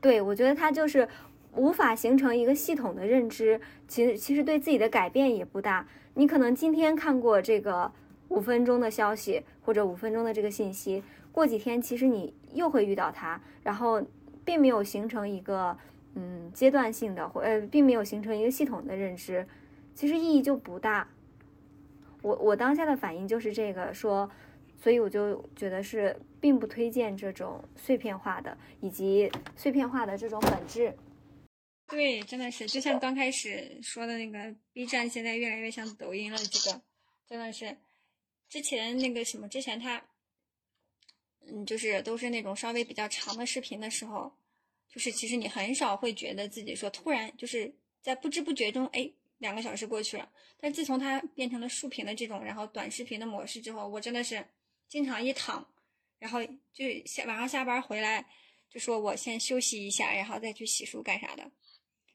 [0.00, 1.08] 对，我觉得它就是
[1.54, 5.86] 无法形成一个系统的认知，其实其实对自己的改变也不大。
[6.14, 7.92] 你可能今天看过这个
[8.28, 11.04] 五分钟的消息或者五分钟的这个信息，
[11.38, 14.04] 过几天其实你又会遇到它，然后
[14.44, 15.78] 并没有形成一个
[16.16, 19.46] 嗯阶段性的或呃并没有形成一个系统的认知，
[19.94, 21.08] 其实意义就不大。
[22.22, 24.28] 我我当下的反应就是这个说。
[24.80, 30.94] 所以我就觉得是并不推荐这种碎片化的，以及碎片化的这种本质。
[31.88, 36.38] 对，真的是就像刚开始说的那个，B 站现在越来越像抖音了。
[36.38, 36.80] 这个
[37.28, 37.76] 真的是
[38.48, 40.00] 之前那个什么，之前他，
[41.50, 44.32] 嗯，就是都是那种稍微比较长的视频的时候，
[44.88, 50.30] 就是其实你很少会觉得自己说突然就是在不知不觉中，哎，两个小时过去了。
[50.60, 54.46] 但自从它变成了竖屏的这种，然后短视频的模式之后，我真的是。
[54.90, 55.68] 经常一躺，
[56.18, 56.42] 然后
[56.72, 58.26] 就下晚上下班回来，
[58.70, 61.52] 就说我先休息一下，然后再去洗漱干啥的。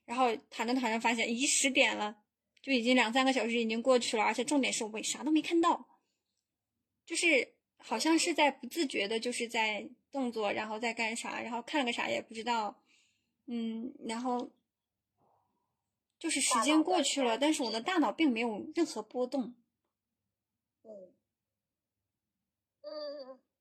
[0.06, 2.18] 然后躺着躺着发现，咦，十点了，
[2.64, 5.88] 就已经两三个小时已经过去了，而且重点是我啥都没看到，
[7.06, 7.54] 就是
[7.86, 12.82] 好像是在不自觉的，就是在动作，然后在干啥，然后看个啥也不知道，
[13.46, 14.50] 嗯，然后
[16.18, 19.54] 就是时间过去了，但是我的大脑并没有任何波动。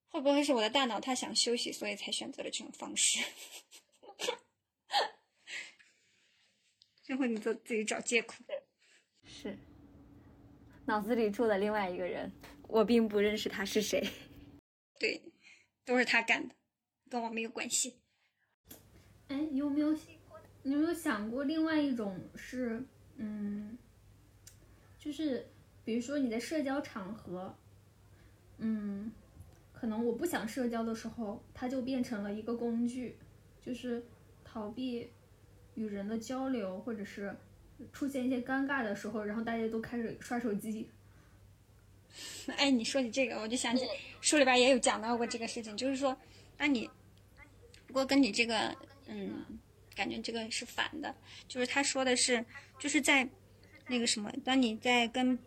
[0.08, 3.24] 会不会是我的大脑他想休息，所以才选择了这种方式？
[7.02, 8.34] 最后你就自己找借口。
[9.24, 9.58] 是，
[10.84, 12.30] 脑子里住了另外一个人，
[12.72, 14.02] 我并不认识他是谁。
[14.98, 15.22] 对，
[15.84, 16.54] 都是他干的，
[17.10, 18.00] 跟我没有关系。
[19.28, 19.92] 哎，你有没有
[20.62, 22.82] 你有没有想过另外一种是，
[23.16, 23.76] 嗯，
[24.98, 25.46] 就是
[25.84, 27.54] 比如说你在社交场合，
[28.58, 29.12] 嗯。
[29.74, 33.16] 可能我不想社交的时候，它就变成了一个工具，
[33.60, 34.00] 就是
[34.44, 35.10] 逃避
[35.74, 37.34] 与人的交流，或者是
[37.92, 40.88] 出现一些尴尬的时候，然后大家都开始刷手机。
[42.56, 43.86] 哎，你说起这个，我就想起
[44.20, 46.16] 书里边也有讲到过这个事情，就是说，
[46.58, 46.88] 那你
[47.86, 48.74] 不过跟你这个，
[49.06, 49.44] 嗯，
[49.94, 51.14] 感觉这个是反的，
[51.48, 52.44] 就是他说的是，
[52.78, 53.28] 就是在
[53.88, 55.38] 那个什么，当你在跟。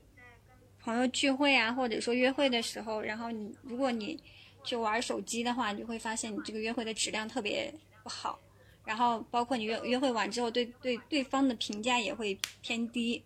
[0.81, 4.21] 朋友聚会啊，或者说约会的时候，然后你如果你
[4.63, 8.39] 就玩手机的话，你就会发现你这个约会的质量特别不好，
[8.85, 13.23] 然后包括你约约会完之后，对对对方的评价也会偏低。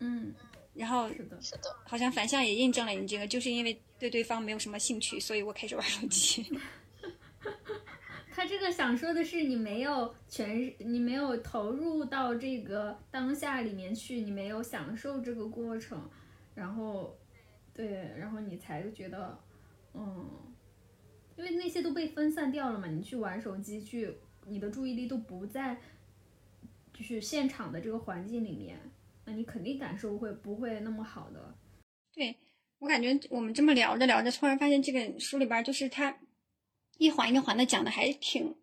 [0.00, 0.34] 嗯，
[0.78, 6.46] 然后是的，是的，好像反向也印证了你这个，就是因为对对方没有什么兴趣，所以我开始玩手机。
[8.30, 16.08] 他这个想说的是，你没有全，你没有投入到这个当下里面去，你没有享受这个过程。
[16.54, 17.18] 然后，
[17.74, 19.36] 对，然后你才觉得，
[19.94, 20.30] 嗯，
[21.36, 24.14] 因为那些都被分散掉了嘛，你去玩手机，去，
[24.46, 25.76] 你的注意力都不在，
[26.92, 28.78] 就是现场的这个环境里面，
[29.28, 31.54] 那你肯定感受会不会那么好的。
[32.14, 32.34] 对
[32.78, 36.18] 我感觉我们这么聊着聊着，突然发现这个书里边就是它
[36.96, 38.56] 一环一环的讲的还挺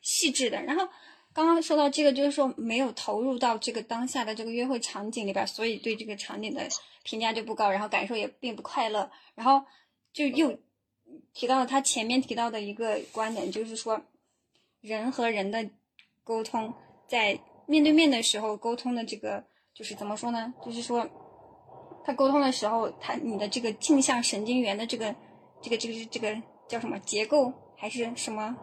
[0.00, 0.88] 细致的，然后。
[1.34, 6.68] 刚刚说到这个，就是说没有投入到这个当下的这个约会场景里边，所以对这个场景的
[7.04, 9.10] 评价就不高，然后感受也并不快乐。
[9.34, 9.64] 然后
[10.12, 10.58] 就又
[11.32, 14.04] 提到了他前面提到的一个观点，就是说
[14.82, 15.70] 人和人的
[16.22, 16.74] 沟通，
[17.08, 19.42] 在面对面的时候沟通的这个
[19.74, 20.52] 就是怎么说呢？
[20.64, 21.08] 就是说
[22.04, 25.14] 他沟通的时候，他你的这个镜像神经元的这个
[25.60, 26.36] 这个这个这个
[26.68, 28.56] 叫什么结构还是什么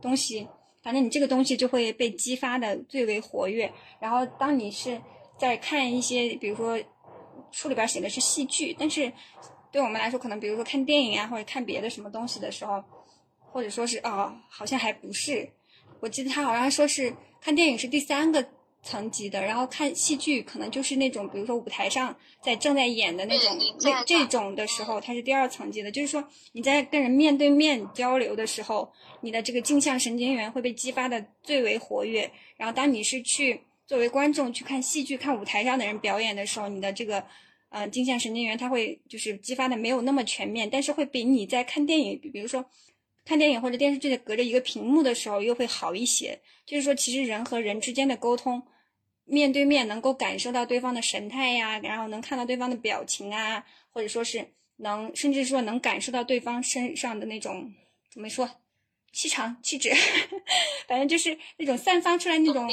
[0.00, 0.48] 东西？
[0.82, 5.00] 反正你这个东西就会被激发的最为活跃，然后当你是
[5.38, 6.76] 在看一些，比如说
[7.52, 9.12] 书里边写的是戏剧，但是
[9.70, 12.82] 对我们来说，可能比如说看电影啊，或者看别的什么东西的时候，
[13.52, 15.48] 或者说是哦，好像还不是。
[16.00, 18.44] 我记得他好像说是看电影是第三个
[18.82, 25.90] 层级的，然后看戏剧可能就是那种，比如说舞台上在正在演的那种那这种的时候，它是第二层级的。
[25.90, 26.22] 就是说
[26.52, 32.30] 你在跟人面对面交流的时候，你的这个镜像神经元会被激发的最为活跃。
[32.56, 37.24] 然后当你是去作为观众去看戏剧、看舞台上的人表演的时候，你的这个
[37.68, 42.64] 呃镜像神经元它会就是激发的没有那么全面，但是会比你在看电影，比如说。
[43.24, 46.36] 看电影或者电视剧的隔着一个屏幕的时候，又会好一些。
[46.66, 48.60] 就是说，其实人和人之间的沟通，
[49.32, 57.72] 面对面能够感受到对方的神态呀，然后能看到对方的表情啊，或者说是能，甚至说能感受到对方身上的那种
[58.10, 58.48] 怎么说，
[59.10, 59.90] 气场、气质，
[60.86, 62.70] 反正就是那种散发出来那种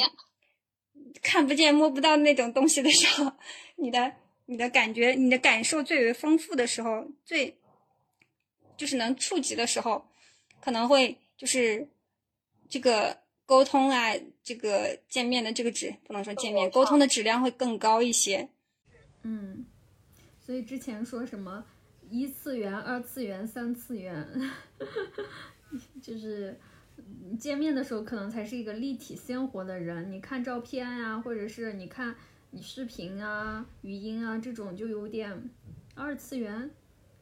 [1.22, 3.32] 看不见摸不到那种东西的时候，
[3.76, 4.12] 你的
[4.44, 7.56] 你的感觉、你的感受最为丰富的时候，最
[8.76, 10.06] 就是能触及的时候。
[10.60, 11.88] 可能会就是
[12.68, 13.18] 这个
[13.50, 18.48] 沟通啊，这个见面的这个质不能说见面沟通的质量会更高一些。
[19.24, 19.66] 嗯，
[20.38, 21.64] 所以之前说什么
[22.08, 24.24] 一次元、二次元、三次元，
[26.00, 26.56] 就是
[27.40, 30.12] 见面的时候可能才是一个立体鲜活的人。
[30.12, 32.14] 你看照片啊，或者是你看
[32.50, 35.50] 你视频啊、语音啊这种就有点
[35.96, 36.70] 二次元，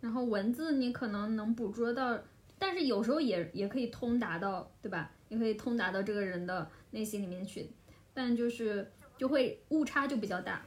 [0.02, 2.20] 然后文字你可能能捕捉到。
[2.58, 5.10] 但是有时候也也可以通达到，对吧？
[5.28, 7.68] 也可以通达到这个人的内心里面去，
[8.14, 10.64] 但就是就会误差就比较大。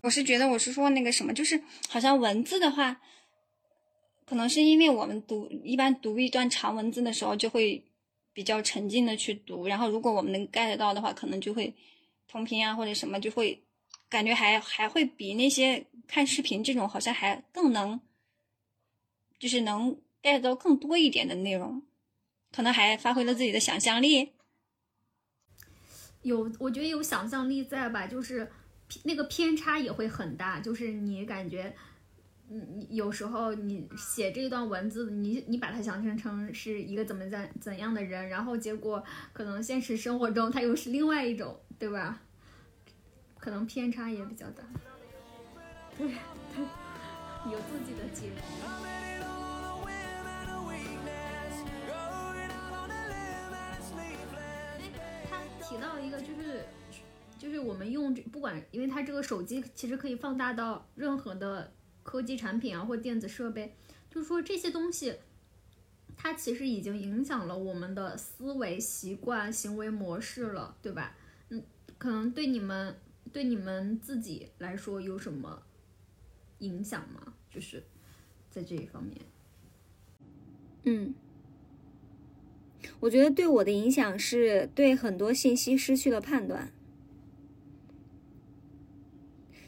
[0.00, 3.00] 我是觉得我是说那个什么，就是好像文字的话，
[4.26, 7.84] 可能是因为我们读一般读一段长文字的时候，就会
[8.32, 11.74] 比较沉浸的去读，然后如果我们能 get 到的话，可能就会
[12.28, 13.62] 同频啊或者什么，就会
[14.08, 18.00] 感觉还还会比那些看视频这种好像还更能，
[19.38, 19.96] 就是能。
[20.24, 21.82] get 到更多一点的内容，
[22.54, 24.32] 可能还发挥了自己的想象力。
[26.22, 28.50] 有，我觉得有想象力在吧，就是
[29.02, 30.60] 那个偏差也会很大。
[30.60, 31.74] 就是你感觉，
[32.48, 39.02] 你有时候你写这一段文字，你你把它想象成是一个怎么怎怎样的人，然后结果
[39.32, 42.20] 可能现实生活中他又是另外一种，对吧？
[43.38, 44.62] 可能偏差也比较大。
[45.98, 46.06] 对，
[47.52, 49.33] 有自己的解读。
[55.66, 56.64] 提到一个就是，
[57.38, 63.74] 就是我们用不管，因为它这个手机其实可以放大到任何的科技产品啊或电子设备，
[64.10, 65.16] 就是说这些东西，
[66.16, 71.16] 它其实已经影响了我们的思维习惯、行为模式了，对吧？
[71.48, 71.62] 嗯，
[71.96, 72.96] 可能对你们
[73.32, 75.62] 对你们自己来说有什么
[76.58, 77.32] 影响吗？
[77.50, 77.82] 就是
[78.50, 79.18] 在这一方面，
[80.82, 81.14] 嗯。
[83.00, 86.72] 我觉得对我的影响是对很多信息失去了判断，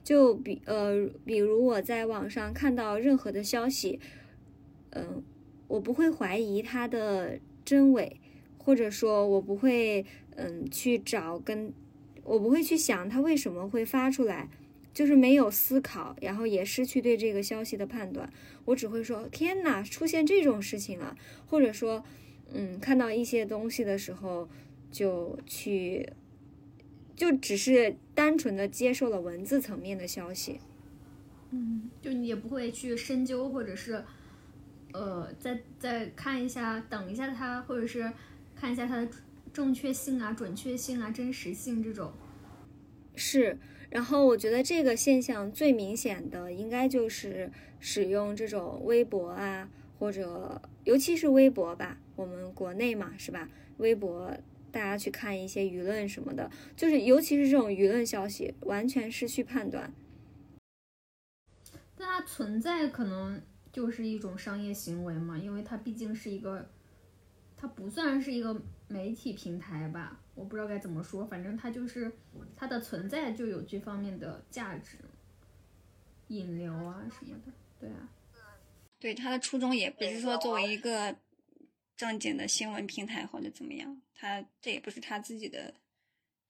[0.02, 3.98] 就比呃，比如我在网上看到任何的消息，
[4.90, 5.22] 嗯，
[5.68, 8.20] 我不会怀疑它的真伪，
[8.56, 10.06] 或者说我不会
[10.36, 11.72] 嗯去找跟，
[12.24, 14.48] 我不会去想它为什么会发出来，
[14.94, 18.32] 就是没有思考，然后也失去对这个消息的判断，
[18.66, 22.04] 我只会说天哪，出现这种事情了，或者说。
[22.52, 24.48] 嗯，看到一些东西的时候，
[24.90, 26.12] 就去，
[27.14, 30.60] 就只是单纯的接受了文字层面的消息。
[31.50, 34.02] 嗯，就你也不会去深究，或者是，
[34.92, 38.12] 呃，再再看一下，等一下它，或者是
[38.54, 39.08] 看一下它的
[39.52, 42.12] 正确性啊、准确性啊、真实性这种。
[43.14, 43.58] 是，
[43.90, 49.68] 然后我觉得这个现象最明显的，应该就是使用这种微博啊，
[49.98, 51.98] 或者尤其是微博吧。
[52.14, 53.48] 我们国内嘛，是吧？
[53.78, 54.34] 微博，
[54.70, 59.92] 大家去看一些舆论什么的，就是尤其是这种舆论消息，完全失去判断。
[61.96, 66.70] 但它存在可能就是一种商业行为嘛，因为它毕竟是一个，
[67.56, 72.12] 它不算是一个媒体平台吧，我不知道该怎么说，反正它就是
[72.54, 74.98] 它的存在就有这方面的价值，
[76.28, 78.08] 引流啊什么的，对啊。
[78.98, 81.16] 对，他的初衷也不是说作为一个。
[81.98, 85.72] 正经的新闻平台或者怎么样，他这也不是他自己的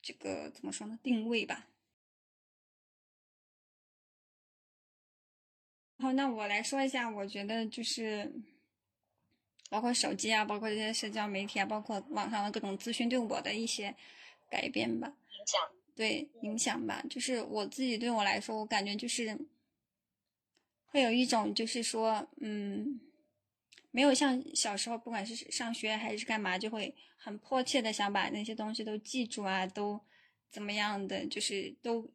[0.02, 1.68] 这个怎么说呢定位吧。
[6.00, 8.28] 好，那我来说一下，我觉得就是
[9.70, 13.94] 包括手机啊，包括这些社交媒体啊，包括网上的各种资讯对我的一些
[14.50, 15.60] 改变吧，影响，
[15.94, 17.00] 对影响吧。
[17.08, 19.38] 就是我自己对我来说，我感觉就是
[20.96, 22.98] 会有一种就是说，嗯，
[23.90, 30.00] 没有像小时候，不管是上学还是干嘛，就会很迫切的想把那些东西都记住啊，都
[30.50, 32.10] 怎么样的，就是都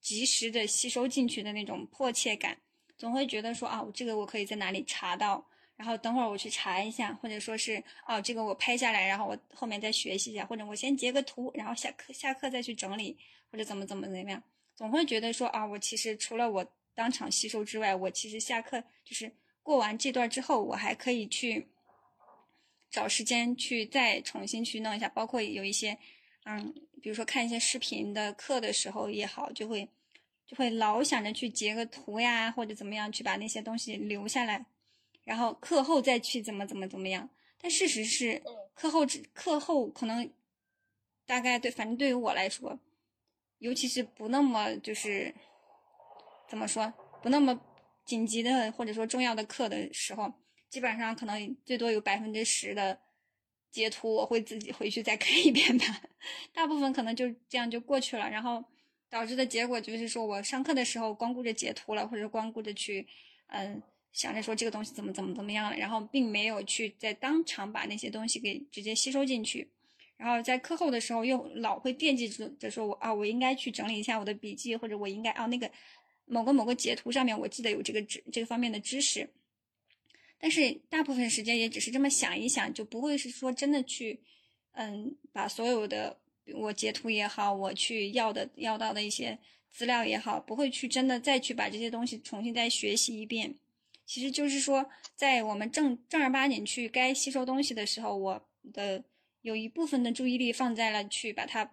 [0.00, 2.56] 及时的吸收进去的那种迫切感，
[2.96, 5.46] 总会觉得说啊，我这个我可以在哪里查到，
[5.76, 13.18] 然后等会儿我去查一下，或者说是哦，这个我拍下来，然后我后面再学习一下，或者我先截个图，然后下课下课再去整理，
[13.52, 14.42] 或者怎么怎么怎么样，
[14.74, 16.72] 总会觉得说啊，我其实除了我。
[16.98, 19.32] 当场吸收之外，我其实下课就是
[19.62, 21.68] 过完这段之后，我还可以去
[22.90, 25.08] 找时间去再重新去弄一下。
[25.08, 25.96] 包括有一些，
[26.44, 29.88] 嗯，比如说看一些视频的课的时候也好，就会
[30.44, 34.66] 就会老想着去截个图呀，或者怎么样去把那些东西留下来，
[35.22, 37.30] 然后课后再去怎么怎么怎么样。
[37.60, 38.42] 但事实是，
[38.74, 40.28] 课后之课后可能
[41.24, 42.76] 大概对，反正对于我来说，
[43.58, 45.32] 尤其是不那么就是。
[46.48, 46.92] 怎么说
[47.22, 47.60] 不那么
[48.04, 50.32] 紧急的或者说重要的课的时候，
[50.70, 52.98] 基本上可能最多有百分之十的
[53.70, 55.84] 截图我会自己回去再看一遍吧，
[56.54, 58.64] 大部分可能就这样就过去了，然后
[59.10, 63.06] 导致的结果就是说我上课的时候光顾着截图了，或者光顾着去
[63.48, 63.82] 嗯
[64.12, 69.70] 想着说这个东西怎么怎么怎么样了，然后并没有去在当场把那些东西给直接吸收进去，
[70.16, 75.70] 然后在课后的时候又老会惦记着说我啊我应该去整理一下我的笔记，或者我应该啊那个。
[76.28, 79.28] 某个某个截图上面，我记得有这个知这个方面的知识，
[80.38, 84.20] 但是大部分时间也只是这么想一想，就不会是说真的去，
[84.72, 86.18] 嗯，把所有的
[86.54, 89.38] 我截图也好，我去要的要到的一些
[89.70, 93.56] 资料也好，不会去真的再去把这些东西重新再学习一遍。
[94.06, 99.04] 其实就是说，在我们正正儿八经去该吸收东西的时候，我的
[99.42, 101.70] 有一部分的注意力放在了去把它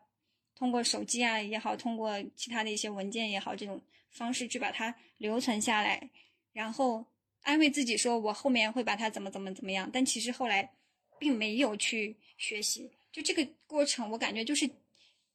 [0.56, 3.82] 通过手机啊也好，通过其他的一些文件也好，这种。
[4.16, 6.10] 方式去把它留存下来，
[6.54, 7.06] 然后
[7.42, 10.72] 安慰自己说：“我后面会把它怎么怎么怎么样。”但其实后来
[11.20, 14.70] 并没有去学习，就这个过程，我感觉就是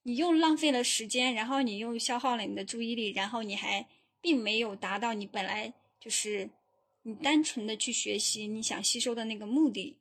[0.04, 3.86] 你又浪费了时间，然后你又消耗了你的注意力，然后你还
[4.22, 6.48] 并没有达到你本来就是
[7.02, 9.98] 你单纯的去学习你想吸收的那个目的。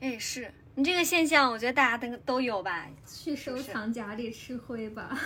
[0.00, 2.88] 哎，是你这个现象，我觉得大家都都有吧？
[3.06, 5.18] 去收藏夹里吃灰吧。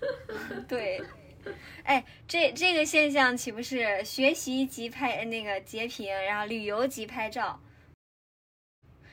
[0.66, 1.02] 对。
[1.84, 7.60] 哎，这这个现象岂不是学习即拍那个截屏，然后旅游即拍照？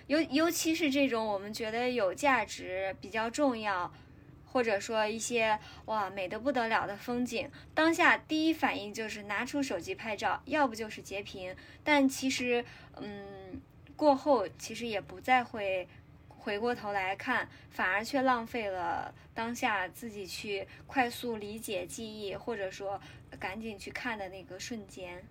[0.07, 3.91] 尤尤其是这种我们觉得有价值、比较重要，
[4.43, 11.55] 或者说一些哇美的不得了的风景，当下第一反应就是拿出手机拍照，要不就是截屏。
[11.83, 12.63] 但其实，
[12.97, 13.25] 嗯，
[13.95, 15.87] 过后其实也不再会。
[16.27, 23.01] 回过头来看，反而却浪费了当下自己去快速理解、记忆，或者说
[23.39, 25.25] 赶紧去看的那个瞬间。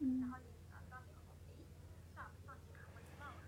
[0.00, 0.30] 嗯。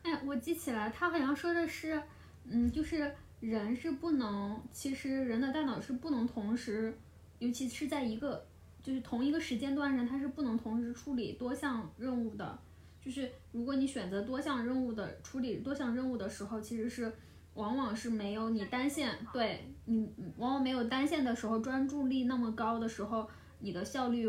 [0.04, 2.02] 哎，我记起来，他好像说的是，
[2.44, 6.98] 嗯，就是人是不能，其实人的大脑是不能同时，
[7.40, 8.46] 尤其是在一个
[8.82, 12.58] 就是同一个时间段上，它是不能同时处理多项任务的。
[13.04, 17.12] 就是如果你选择多项任务的处理多项任务的时候，其实是
[17.52, 23.28] 往往是没有你单线对你往往没有单线的时候专注力那么高的时候，
[23.58, 24.26] 你的效率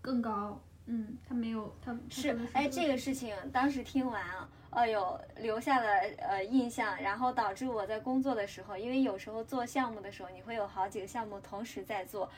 [0.00, 0.62] 更高。
[0.86, 5.88] 嗯，他没有他是哎，这个事情当时听完啊，哎呦留下了
[6.18, 12.30] 呃印象，然后导致我在工作的时候，因为有时候做项目的时候，你会有好几个项目同时在做。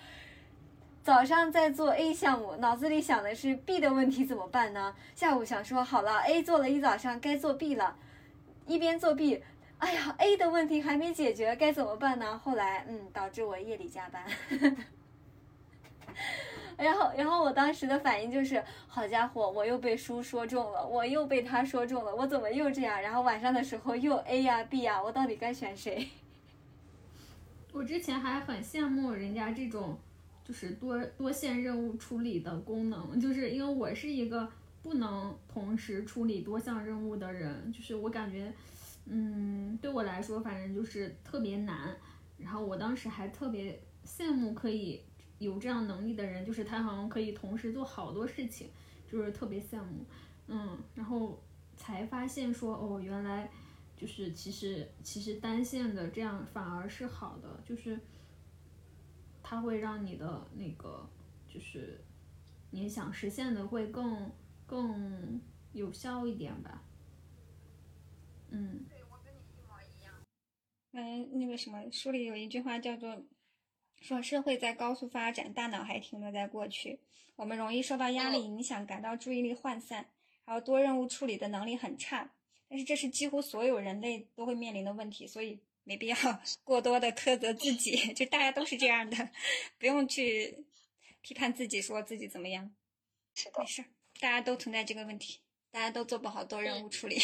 [1.05, 4.97] 早上在做 A 项目，脑子里想的是 B 的问题怎么办呢？
[5.15, 7.95] 下午想说好了，A 做了一早上，该做 B 了，
[8.67, 9.43] 一边做 B，
[9.77, 12.39] 哎呀，A 的问题还没解决，该怎么办呢？
[12.39, 14.25] 后来，嗯，导致我夜里加班。
[16.79, 23.03] 然后，然后我当时的反应就是，好家伙，我又被书说中了，我又被他说中了，我怎么又这样？
[23.03, 26.09] 然后晚上的时候又 A 呀 B 呀，我到底该选谁？
[27.75, 29.99] 我之前还很羡慕人家这种。
[30.45, 34.47] 就是多多线任务处理的功能，就是因为我是一个
[34.83, 38.53] 不能同时处理多项任务的人，就是我感觉，
[39.07, 41.97] 嗯，对我来说，反正就是特别难。
[42.37, 45.01] 然后我当时还特别羡慕可以
[45.39, 48.69] 有这样能力的人，就是他好像可以同时做好多事情，
[49.11, 50.05] 就是特别羡慕。
[50.49, 51.43] 嗯，然后
[51.75, 53.51] 才发现说，哦，原来
[53.97, 57.99] 就是其实其实单线的这样反而是好的，就是。
[59.45, 61.09] 它会让你的那个，
[61.47, 62.03] 就是
[62.71, 64.33] 你想实现的会更
[64.67, 65.41] 更
[65.73, 66.83] 有效一点吧。
[68.49, 68.87] 嗯。
[68.89, 70.15] 对，我跟你一模一样
[70.93, 73.23] 嗯，那个什么，书里有一句话叫做
[74.01, 77.01] 说社会在高速发展，大脑还停留在过去，
[77.37, 80.09] 我们容易受到压力影响，感到注意力涣散，
[80.47, 82.33] 然后多任务处理的能力很差。
[82.67, 86.17] 但是这是几乎所有人类都会面临的问题，所以没必要
[86.65, 89.31] 过多的苛责自己， 就大家都是这样的，
[89.79, 90.65] 不用去
[91.21, 92.75] 批判自己，说自己怎么样。
[93.35, 93.85] 是的没，事儿，
[94.21, 95.41] 大家都存在这个问题，
[95.71, 97.19] 大家都做不好多任务处理，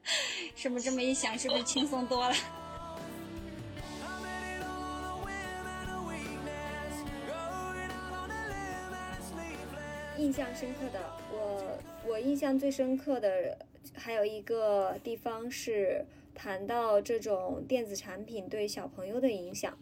[0.56, 2.34] 是不是这么一想，是不是轻松多了
[4.00, 6.94] ？I made it all on a whim and a weakness.
[7.28, 10.18] Going out on a limb and it's sleepless.
[10.18, 16.06] 印象深刻的，我我印象最深刻的还有一个地方是
[16.38, 19.76] 谈到这种电子产品对小朋友的影响，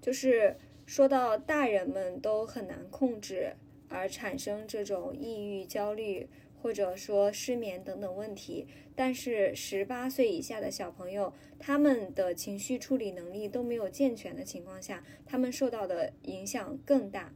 [0.00, 0.56] 就是
[0.86, 3.56] 说到大人们都很难控制，
[3.88, 6.28] 而产生这种抑郁、焦虑
[6.62, 17.34] 或者说失眠等等问题，但是十八岁以下的小朋友，他们的情绪处理能力都没有健全的情况下，他们受到的影响更大。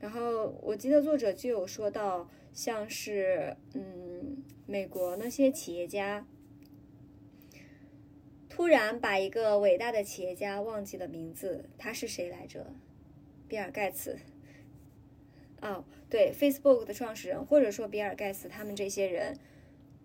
[0.00, 6.26] 然后我记得作者就有说到，像是嗯，美国那些企业家
[8.58, 12.66] 突然把一个伟大的企业家忘记了名字，他是谁来着？
[13.46, 14.18] 比尔盖茨。
[15.62, 19.38] 哦，对，Facebook 的创始人，或者说比尔盖茨他们这些人，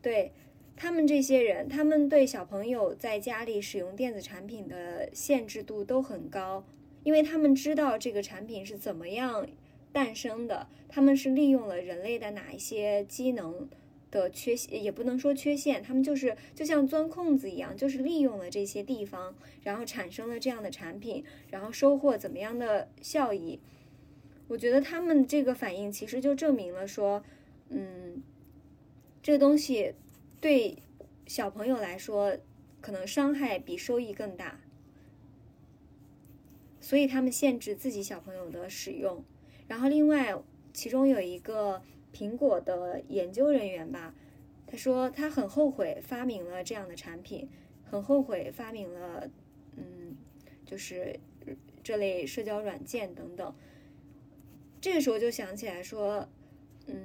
[0.04, 0.34] 对
[0.76, 6.64] 他们这些人，他们对小朋友在家里使用电子产品的限制度都很高，
[7.02, 9.48] 因为他们知道这个产品是怎么样
[9.92, 13.68] 诞生的，他们是利用了人类的哪一些机能
[14.22, 19.34] 的缺陷，也不能说缺陷，他们就是就像钻空子一样，就是利用了这些地方，
[19.64, 23.60] 然后产生了这样的产品，然后收获怎么样的效益。
[24.48, 27.24] 我觉得他们这个反应其实就证明了说，
[27.70, 28.22] 嗯，
[29.24, 29.96] 这东西
[30.40, 30.78] 对
[31.26, 32.38] 小朋友来说，
[32.82, 34.60] 可能伤害比收益更大，
[36.80, 39.24] 所以他们限制自己小朋友的使用。
[39.68, 40.36] 然后另外，
[40.74, 41.82] 其中有一个
[42.14, 44.14] 苹果的研究人员吧，
[44.68, 47.50] 他说他很后悔发明了这样的产品，
[47.84, 49.30] 很后悔发明了，
[49.76, 50.16] 嗯，
[50.66, 51.20] 就是
[51.84, 53.54] 这类社交软件等等。
[54.80, 56.28] 这个时候就想起来说，
[56.88, 57.04] 嗯，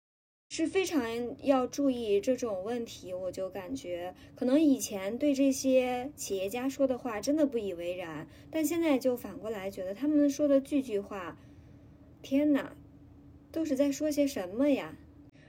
[0.51, 1.03] 是非常
[1.43, 3.15] 要注意这种问题。
[3.15, 11.39] 我就感觉，可能以前对这些企业家说的话真的不以为然，但现在就反过来觉得他们说的句句话，
[12.21, 12.77] 天哪，
[13.51, 14.97] 都是在说些什么呀？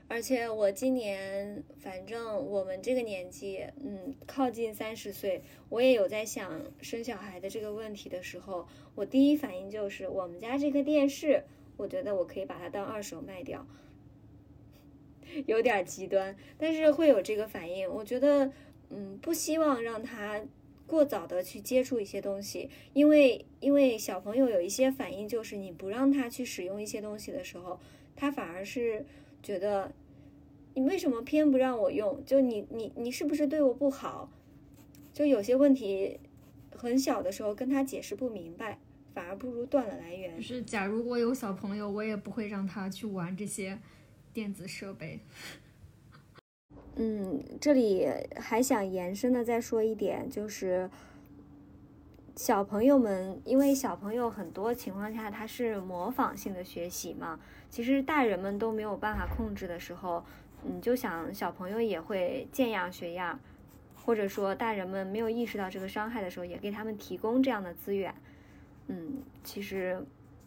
[0.08, 8.66] 而且我今年，反正我们这个年纪，嗯，靠近三十岁，我也有在想生小孩的这个问题的时候，
[8.96, 11.44] 我第一反应就是我们家这个电视。
[11.76, 13.66] 我觉得我可以把它当二手卖掉，
[15.46, 17.88] 有点极端，但是会有这个反应。
[17.90, 18.52] 我觉得，
[18.90, 20.42] 嗯，不希望让它
[20.90, 27.78] 过早的去接触一些东西，因为因为小朋友有一些反应，就是你不让他去使用一些东西的时候，
[28.16, 29.06] 他反而是
[29.40, 29.92] 觉得
[30.74, 32.20] 你为什么偏不让我用？
[32.26, 34.28] 就你你你是不是对我不好？
[35.12, 36.18] 就有些问题
[36.74, 38.78] 很小的时候跟他解释不明白。
[39.12, 40.36] 反而不如断了来源。
[40.36, 43.76] 就是假如我有小朋友，我也不会让他去玩这些
[44.32, 45.18] 电子设备。
[46.96, 48.06] 嗯，这里
[48.36, 50.90] 还想延伸的再说一点，就是
[52.36, 57.38] 小朋友们，因为小朋友很多情况下他是模仿性的学习嘛，
[57.70, 60.24] 其实大人们都没有办法控制的时候，
[60.62, 63.38] 你就想小朋友也会见样学样，
[63.94, 68.14] 或者说大人们没有意识到这个伤害的时候，也给他们提供这样的资源。
[68.88, 70.04] 嗯，其实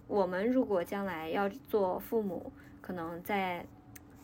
[0.07, 2.51] 我们如果将来要做父母，
[2.81, 3.65] 可能在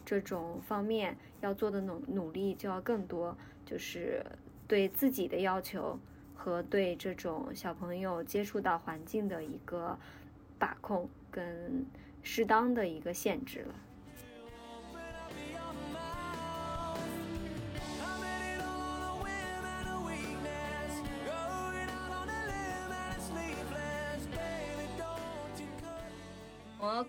[0.05, 3.35] 这种方面要做的努努力就要更多，
[3.65, 4.25] 就是
[4.67, 5.97] 对自己的要求
[6.35, 9.97] 和对这种小朋友接触到环境的一个
[10.57, 11.85] 把控跟
[12.21, 13.75] 适当的一个限制了。
[26.81, 27.05] 我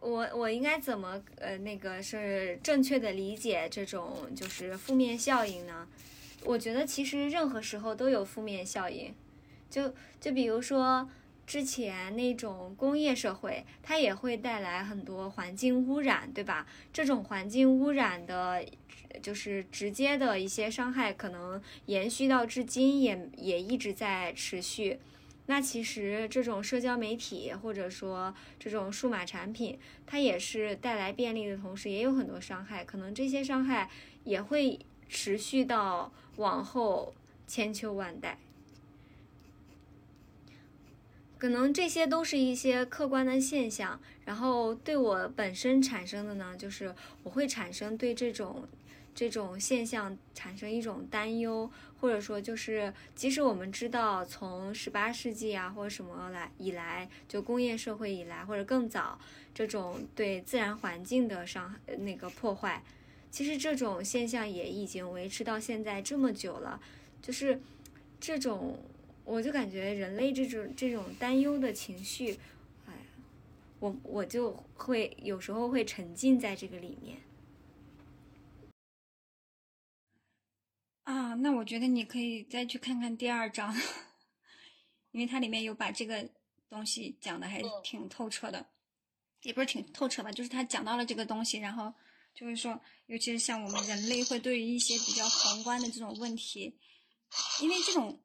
[0.00, 5.86] 我我应该怎么呃那个是正确的理解这种就是负面效应呢？
[6.44, 9.14] 我觉得其实任何时候都有负面效应，
[9.70, 11.08] 就就比如说
[11.46, 16.66] 之前那种工业社会，它也会带来很多环境污染，对吧？
[16.92, 18.64] 这种环境污染的，
[19.22, 24.98] 就是直接的一些伤害，可能延续到至今也也一直在持续。
[25.46, 32.84] 那其实这种社交媒体或者说这种数码产品，它也是带来便利的同时，也有很多伤害。
[32.84, 33.90] 可能这些伤害
[34.24, 34.78] 也会
[35.08, 37.14] 持续到往后
[37.46, 38.38] 千秋万代。
[41.38, 46.94] 可能这些都是一些客观的现象，然后对我本身产生的呢，就是
[47.24, 48.68] 我会产生对这种
[49.14, 51.70] 这种现象产生一种担忧，
[52.00, 59.18] 或者说就是即使我们知道从十八世纪啊或者什么来以来，就工业社会以来或者更早，
[59.54, 62.82] 这种对自然环境的伤害那个破坏，
[63.30, 66.80] 其实这种现象也已经维持到现在这么久了，
[67.20, 67.60] 就是
[68.20, 68.78] 这种。
[69.24, 72.36] 我就感觉人类这种这种担忧的情绪，
[72.88, 72.92] 哎，
[73.78, 77.18] 我我就会有时候会沉浸在这个里面。
[81.12, 83.76] 啊，那我觉得你可以再去看看第二章，
[85.12, 86.26] 因为它里面有把这个
[86.70, 88.66] 东西讲的还挺透彻的，
[89.42, 91.92] 也不是挺透彻吧，就是他讲到了这个东西，然后
[92.34, 96.74] 就是说，尤其是像我们人类会对于一些比较宏观的这种问题，
[97.60, 98.18] 因为这种。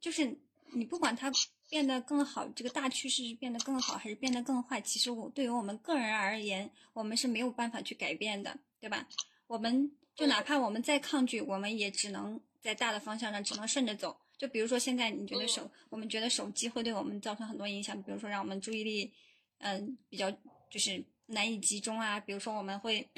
[0.00, 0.38] 就是
[0.74, 1.32] 你不管它
[1.70, 9.08] 变得更好，这个大趋势是变得更好还是变得更坏，其实我对于我们个人而言，我们是没有办法去改变的，对吧？
[9.46, 14.16] 我们就哪怕我们再抗拒，我们也只能在大的方向上只能顺着走。
[14.38, 19.12] 就比如说现在你觉得手，我们觉得手机会对我们造成很多影响，比如说让我们注意力，
[19.58, 20.30] 嗯，比较
[20.70, 22.18] 就是难以集中啊。
[22.20, 23.08] 比如说我们会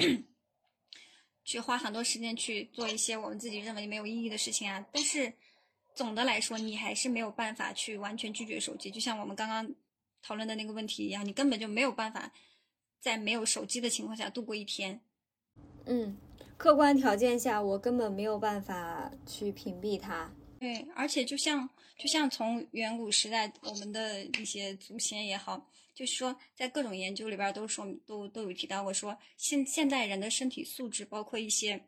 [1.44, 5.32] 去花很多时间去做一些我们自己认为没有意义的事情啊，但是。
[5.94, 9.74] 总的来说，你还是没有办法去完全拒绝手机，就像我们刚刚
[10.20, 12.30] 讨论的那个问题一样，你根本就没有办法
[13.00, 15.00] 在没有手机的情况下度过一天。
[15.86, 16.14] 嗯，
[16.56, 20.30] 客观条件下，我根本没有办法去屏蔽它。
[20.58, 21.68] 对，而且就像
[21.98, 31.80] 就像从远古时代，我们的一些祖先也好，就是说在各种研究里边都说都都有提到过，说现现代人的身体素质，包括一些。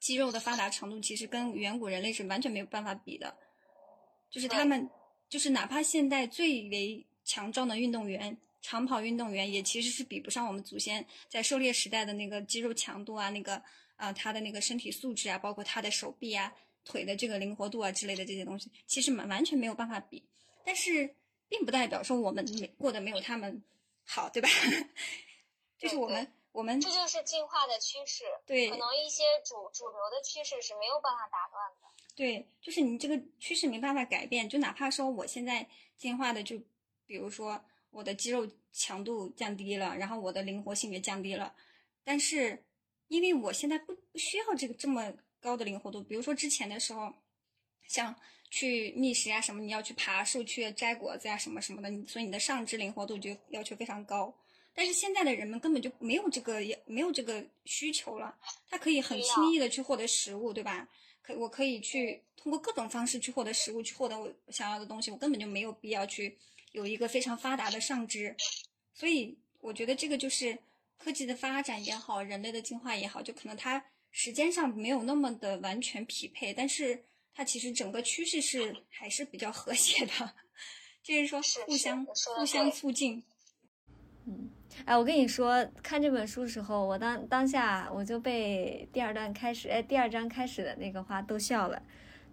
[0.00, 3.34] 肌肉的发达程度其实跟远古人类是完全没有办法比的，
[4.28, 4.86] 就是他们，
[5.30, 13.62] 就是哪怕现代最为强壮的运动员，长跑运动员也其实是比不上我们祖先在狩猎时代的那个肌肉强度啊，那个
[13.96, 16.50] 啊他的那个身体素质啊，包括他的手臂啊、
[16.82, 20.24] 腿的这个灵活度啊之类的这些东西，其实完完全没有办法比。
[20.64, 21.14] 但是
[21.46, 23.62] 并不代表说我们没过得没有他们
[24.06, 24.48] 好，对吧？
[25.78, 26.32] 就是我们。
[26.54, 31.88] 我们这就是进化的趋势，对，可能一些主主流的趋势是没有办法打断的。
[32.14, 36.56] 对，就是你这个趋势没办法改变，就哪怕说我现在进化的，就
[37.06, 37.60] 比如说
[37.94, 41.54] 我的肌肉强度降低了，然后我的灵活性也降低了，
[42.02, 42.64] 但是
[43.08, 47.14] 因为我现在不不需要这个这么高的灵活度，比如说之前的时候，
[47.86, 48.14] 像
[48.50, 54.34] 去觅食啊什么，你要去爬树去摘果子啊什么什么的，所以你的上肢灵活度就要求非常高。
[54.74, 58.36] 但是现在的人们根本就没有这个也没有这个需求了，
[58.68, 60.88] 他可以很轻易的去获得食物，对吧？
[61.22, 66.36] 可我可以去通过各种方式去获得食物，去获得我想要的东西，我根本就没有必要去
[66.74, 68.36] 有一个非常发达的上肢。
[68.92, 70.58] 所以我觉得这个就是
[70.98, 77.02] 科技的发展也好，人类的进化也好，就可能它时间上没有那么的完全匹配，但是
[77.34, 80.34] 它其实整个趋势是还是比较和谐的，
[81.02, 83.22] 就是说互相互相促进。
[84.26, 84.50] 嗯。
[84.84, 91.80] 哎，我跟你说，看这本书的时候，我当当下我就被第二段开始，哎，第二章开始的那个话逗笑了，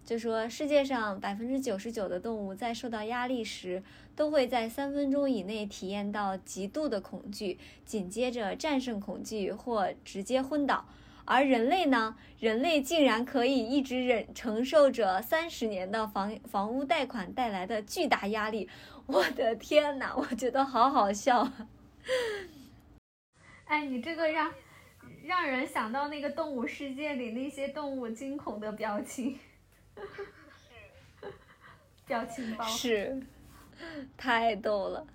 [0.04, 3.82] 就说世界上百分之九十九的动物在受到压力时，
[4.16, 10.86] 都会在三分钟以内体验到极度的恐惧，紧接着战胜恐惧或直接昏倒，
[11.24, 18.68] 而人类呢，人类竟然可以一直忍承受着三十年的房房屋贷款带来的巨大压力，
[19.06, 21.68] 我的天呐，我觉得好好笑啊。
[23.66, 24.52] 哎，你这个让
[25.24, 29.40] 让人想到那个动物世界里那些动物惊恐的表情，
[32.06, 33.22] 表情包是
[34.18, 35.08] 太逗了。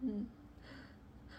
[0.00, 0.26] 嗯，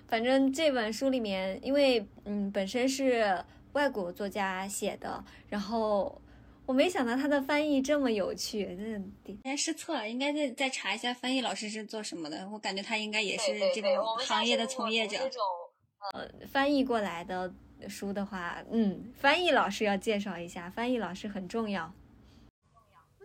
[0.07, 3.44] 反正这本书里面，因为嗯本身是
[3.74, 6.20] 外国作家写的，然后。
[6.65, 9.02] 我没想到他的翻译这么有趣，真的。
[9.26, 12.48] 应该失策了，应该再再查一下翻译老师是做什么的。
[12.49, 15.18] 我感觉他应该也是这种行业的从业者。
[16.14, 17.53] 呃，翻译过来的
[17.90, 21.94] 书的话，嗯，翻译老师要介绍一下，翻译老师很重要。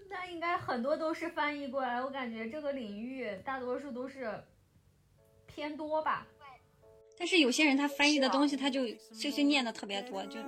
[0.08, 4.42] 那应该很多都是翻译过来，我感觉这个领域大多数都是
[5.46, 6.26] 偏多吧。
[7.18, 10.38] 但是有些人他翻译的东西，他就碎碎念的特别多，就。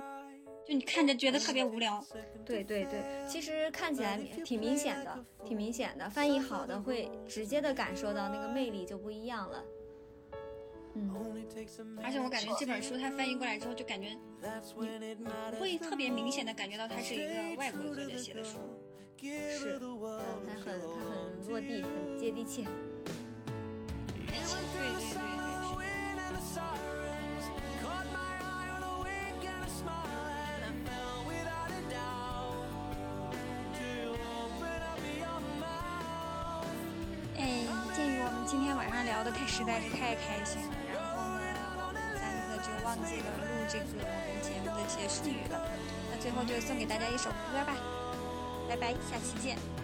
[0.63, 2.05] 就你看着觉得特别无聊，
[2.45, 4.15] 对对对，其实看起来
[4.45, 6.07] 挺明显的，挺明显的。
[6.07, 9.63] 翻译好的会直接的感受到那个魅力就不一样了。
[10.93, 11.09] 嗯，
[12.03, 14.09] 而且我感觉这本书它翻译过来之后，就感觉
[14.75, 15.15] 你
[15.49, 18.59] 不会特别明显的感觉到它是一个外国作者写的书，
[19.21, 19.85] 是，他
[20.47, 22.67] 他很他很落地，很接地气。
[37.37, 41.45] 哎，鉴于我们今天晚上聊的太实在是太开心了，然后呢，
[41.77, 45.61] 我们三个就忘记了录这个我们节目的结束语了。
[46.09, 48.00] 那最后就送给大家一首歌吧。
[48.71, 49.80] 拜拜，下期见。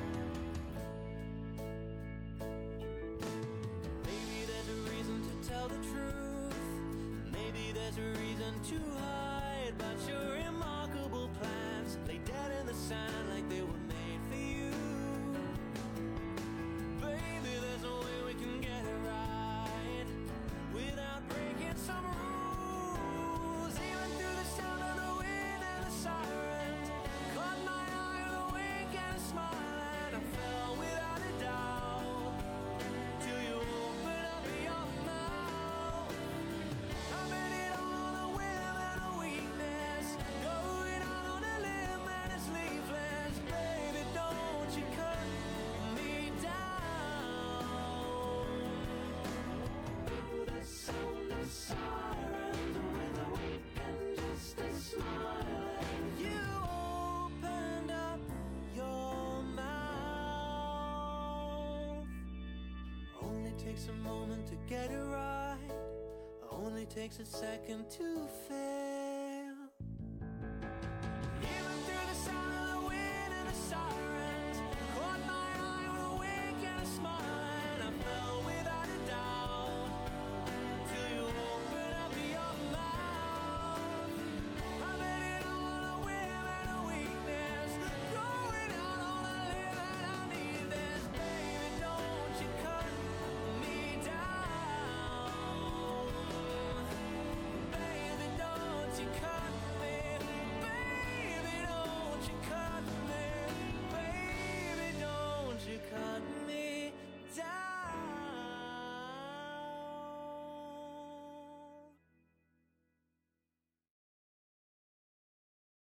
[64.27, 65.57] Moment to get it right.
[66.51, 68.27] Only takes a second to.